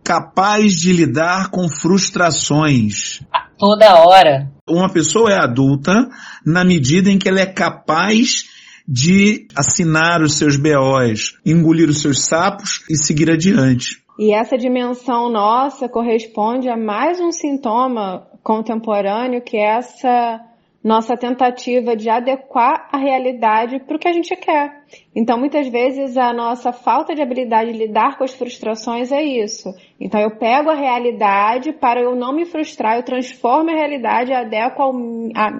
capaz 0.03 0.73
de 0.73 0.93
lidar 0.93 1.49
com 1.49 1.67
frustrações. 1.67 3.21
Toda 3.57 3.95
hora. 3.95 4.51
Uma 4.71 4.89
pessoa 4.89 5.31
é 5.31 5.37
adulta 5.37 6.09
na 6.45 6.63
medida 6.63 7.09
em 7.09 7.17
que 7.17 7.27
ela 7.27 7.39
é 7.39 7.45
capaz 7.45 8.49
de 8.87 9.47
assinar 9.55 10.21
os 10.21 10.37
seus 10.37 10.57
BOs, 10.57 11.37
engolir 11.45 11.89
os 11.89 12.01
seus 12.01 12.25
sapos 12.25 12.83
e 12.89 12.97
seguir 12.97 13.29
adiante. 13.29 14.01
E 14.17 14.33
essa 14.33 14.57
dimensão 14.57 15.31
nossa 15.31 15.87
corresponde 15.87 16.69
a 16.69 16.77
mais 16.77 17.19
um 17.19 17.31
sintoma 17.31 18.27
contemporâneo 18.43 19.41
que 19.41 19.57
é 19.57 19.77
essa 19.77 20.39
nossa 20.83 21.15
tentativa 21.15 21.95
de 21.95 22.09
adequar 22.09 22.89
a 22.91 22.97
realidade 22.97 23.79
para 23.79 23.95
o 23.95 23.99
que 23.99 24.07
a 24.07 24.13
gente 24.13 24.35
quer. 24.35 24.81
Então, 25.15 25.37
muitas 25.37 25.67
vezes, 25.67 26.17
a 26.17 26.33
nossa 26.33 26.73
falta 26.73 27.13
de 27.13 27.21
habilidade 27.21 27.71
de 27.71 27.77
lidar 27.77 28.17
com 28.17 28.23
as 28.23 28.33
frustrações 28.33 29.11
é 29.11 29.21
isso. 29.21 29.69
Então, 29.99 30.19
eu 30.19 30.37
pego 30.37 30.71
a 30.71 30.75
realidade 30.75 31.71
para 31.71 32.01
eu 32.01 32.15
não 32.15 32.33
me 32.33 32.45
frustrar, 32.45 32.97
eu 32.97 33.03
transformo 33.03 33.69
a 33.69 33.75
realidade 33.75 34.31
e 34.31 34.33
adequo 34.33 34.81
ao, 34.81 34.93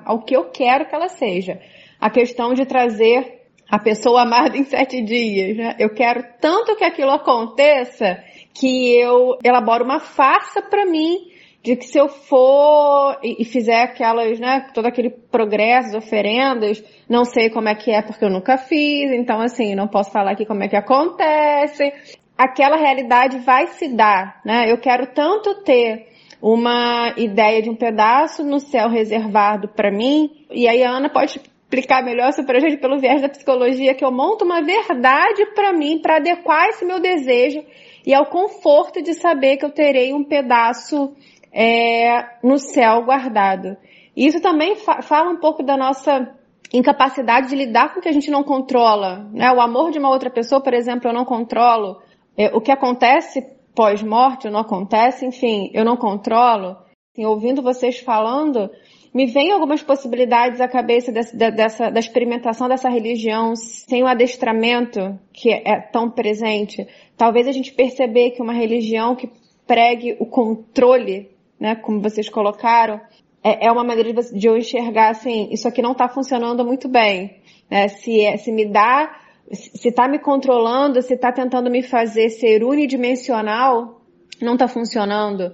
ao 0.06 0.24
que 0.24 0.36
eu 0.36 0.50
quero 0.50 0.88
que 0.88 0.96
ela 0.96 1.08
seja. 1.08 1.60
A 2.00 2.10
questão 2.10 2.56
de 2.56 2.66
trazer 2.66 3.42
a 3.70 3.80
pessoa 3.80 4.24
amada 4.24 4.58
em 4.58 4.66
sete 4.66 5.02
dias. 5.02 5.56
Né? 5.56 5.76
Eu 5.80 5.94
quero 5.94 6.24
tanto 6.42 6.76
que 6.76 6.84
aquilo 6.84 7.12
aconteça 7.12 8.22
que 8.54 9.00
eu 9.00 9.38
elaboro 9.44 9.86
uma 9.86 10.00
farsa 10.00 10.62
para 10.62 10.86
mim 10.86 11.31
de 11.64 11.76
que 11.76 11.86
se 11.86 11.98
eu 11.98 12.10
for 12.10 13.20
e, 13.24 13.46
fizer 13.46 13.84
aquelas, 13.84 14.40
né, 14.40 14.68
todo 14.74 14.88
aquele 14.88 15.10
progresso, 15.10 15.98
oferendas, 15.98 16.84
não 17.08 17.24
sei 17.24 17.50
como 17.50 17.70
é 17.70 17.76
que 17.76 17.92
é 17.92 18.02
porque 18.02 18.26
eu 18.26 18.32
nunca 18.32 18.58
fiz, 18.58 19.12
então 19.12 19.40
assim, 19.40 19.76
não 19.76 19.88
posso 19.88 20.12
falar 20.12 20.32
aqui 20.32 20.46
como 20.46 20.64
é 20.64 20.68
que 20.68 20.76
acontece. 20.76 21.94
Aquela 22.36 22.78
realidade 22.78 23.38
vai 23.40 23.68
se 23.68 23.88
dar, 23.90 24.42
né? 24.44 24.72
Eu 24.72 24.80
quero 24.80 25.14
tanto 25.14 25.64
ter 25.64 26.08
uma 26.42 27.14
ideia 27.16 27.62
de 27.62 27.70
um 27.70 27.76
pedaço 27.76 28.44
no 28.44 28.60
céu 28.60 28.90
reservado 28.90 29.68
para 29.68 29.92
mim, 29.92 30.32
e 30.50 30.68
aí 30.68 30.84
a 30.84 30.90
Ana 30.90 31.10
pode 31.10 31.40
explicar 31.72 32.04
melhor 32.04 32.30
isso 32.30 32.44
pra 32.44 32.60
gente 32.60 32.78
pelo 32.78 33.00
viés 33.00 33.22
da 33.22 33.30
psicologia, 33.30 33.94
que 33.94 34.04
eu 34.04 34.12
monto 34.12 34.44
uma 34.44 34.62
verdade 34.62 35.46
para 35.54 35.72
mim, 35.72 36.00
para 36.02 36.16
adequar 36.16 36.70
esse 36.70 36.84
meu 36.84 37.00
desejo 37.00 37.64
e 38.04 38.14
ao 38.16 38.26
conforto 38.26 39.02
de 39.04 39.14
saber 39.14 39.58
que 39.58 39.66
eu 39.66 39.70
terei 39.70 40.12
um 40.12 40.24
pedaço 40.24 41.16
é, 41.52 42.38
no 42.44 42.58
céu 42.58 43.04
guardado. 43.04 43.78
Isso 44.16 44.42
também 44.42 44.76
fa 44.76 45.02
fala 45.02 45.30
um 45.30 45.38
pouco 45.38 45.64
da 45.64 45.78
nossa 45.78 46.34
incapacidade 46.74 47.50
de 47.50 47.56
lidar 47.56 47.94
com 47.94 48.00
o 48.00 48.02
que 48.02 48.10
a 48.10 48.14
gente 48.14 48.32
não 48.32 48.44
controla. 48.44 49.30
Né? 49.34 49.52
O 49.52 49.60
amor 49.60 49.92
de 49.92 50.00
uma 50.00 50.10
outra 50.10 50.30
pessoa, 50.30 50.62
por 50.62 50.74
exemplo, 50.74 51.10
eu 51.10 51.14
não 51.14 51.26
controlo. 51.26 52.02
É, 52.38 52.48
o 52.56 52.62
que 52.62 52.72
acontece 52.72 53.42
pós-morte 53.76 54.50
não 54.50 54.60
acontece, 54.60 55.26
enfim, 55.26 55.70
eu 55.74 55.84
não 55.84 55.98
controlo. 55.98 56.78
Assim, 57.14 57.26
ouvindo 57.26 57.62
vocês 57.62 58.00
falando, 58.00 58.70
me 59.14 59.26
vem 59.26 59.52
algumas 59.52 59.84
possibilidades 59.84 60.62
à 60.62 60.68
cabeça 60.68 61.12
dessa, 61.12 61.52
dessa, 61.52 61.90
da 61.90 62.00
experimentação 62.00 62.70
dessa 62.70 62.90
religião 62.90 63.56
sem 63.56 64.04
o 64.04 64.08
adestramento 64.08 65.20
que 65.34 65.52
é 65.52 65.80
tão 65.80 66.10
presente. 66.10 66.88
Talvez 67.18 67.48
a 67.48 67.52
gente 67.52 67.74
perceber 67.74 68.32
que 68.32 68.42
uma 68.42 68.54
religião 68.54 69.16
que 69.16 69.30
pregue 69.68 70.16
o 70.20 70.26
controle, 70.26 71.30
né, 71.62 71.76
como 71.76 72.02
vocês 72.02 72.28
colocaram, 72.28 73.00
é, 73.42 73.68
é 73.68 73.72
uma 73.72 73.84
maneira 73.84 74.12
de, 74.12 74.38
de 74.38 74.48
eu 74.48 74.58
enxergar 74.58 75.12
assim, 75.12 75.48
isso 75.52 75.68
aqui 75.68 75.82
não 75.82 75.94
está 75.94 76.10
funcionando 76.10 76.66
muito 76.66 76.90
bem. 76.90 77.38
Né? 77.70 77.88
Se, 77.88 78.22
é, 78.22 78.36
se 78.36 78.52
me 78.52 78.66
dá, 78.66 79.18
se 79.50 79.88
está 79.88 80.08
me 80.08 80.20
controlando, 80.20 81.02
se 81.02 81.14
está 81.14 81.32
tentando 81.32 81.70
me 81.70 81.82
fazer 81.82 82.30
ser 82.30 82.64
unidimensional, 82.64 84.02
não 84.42 84.54
está 84.54 84.68
funcionando 84.68 85.54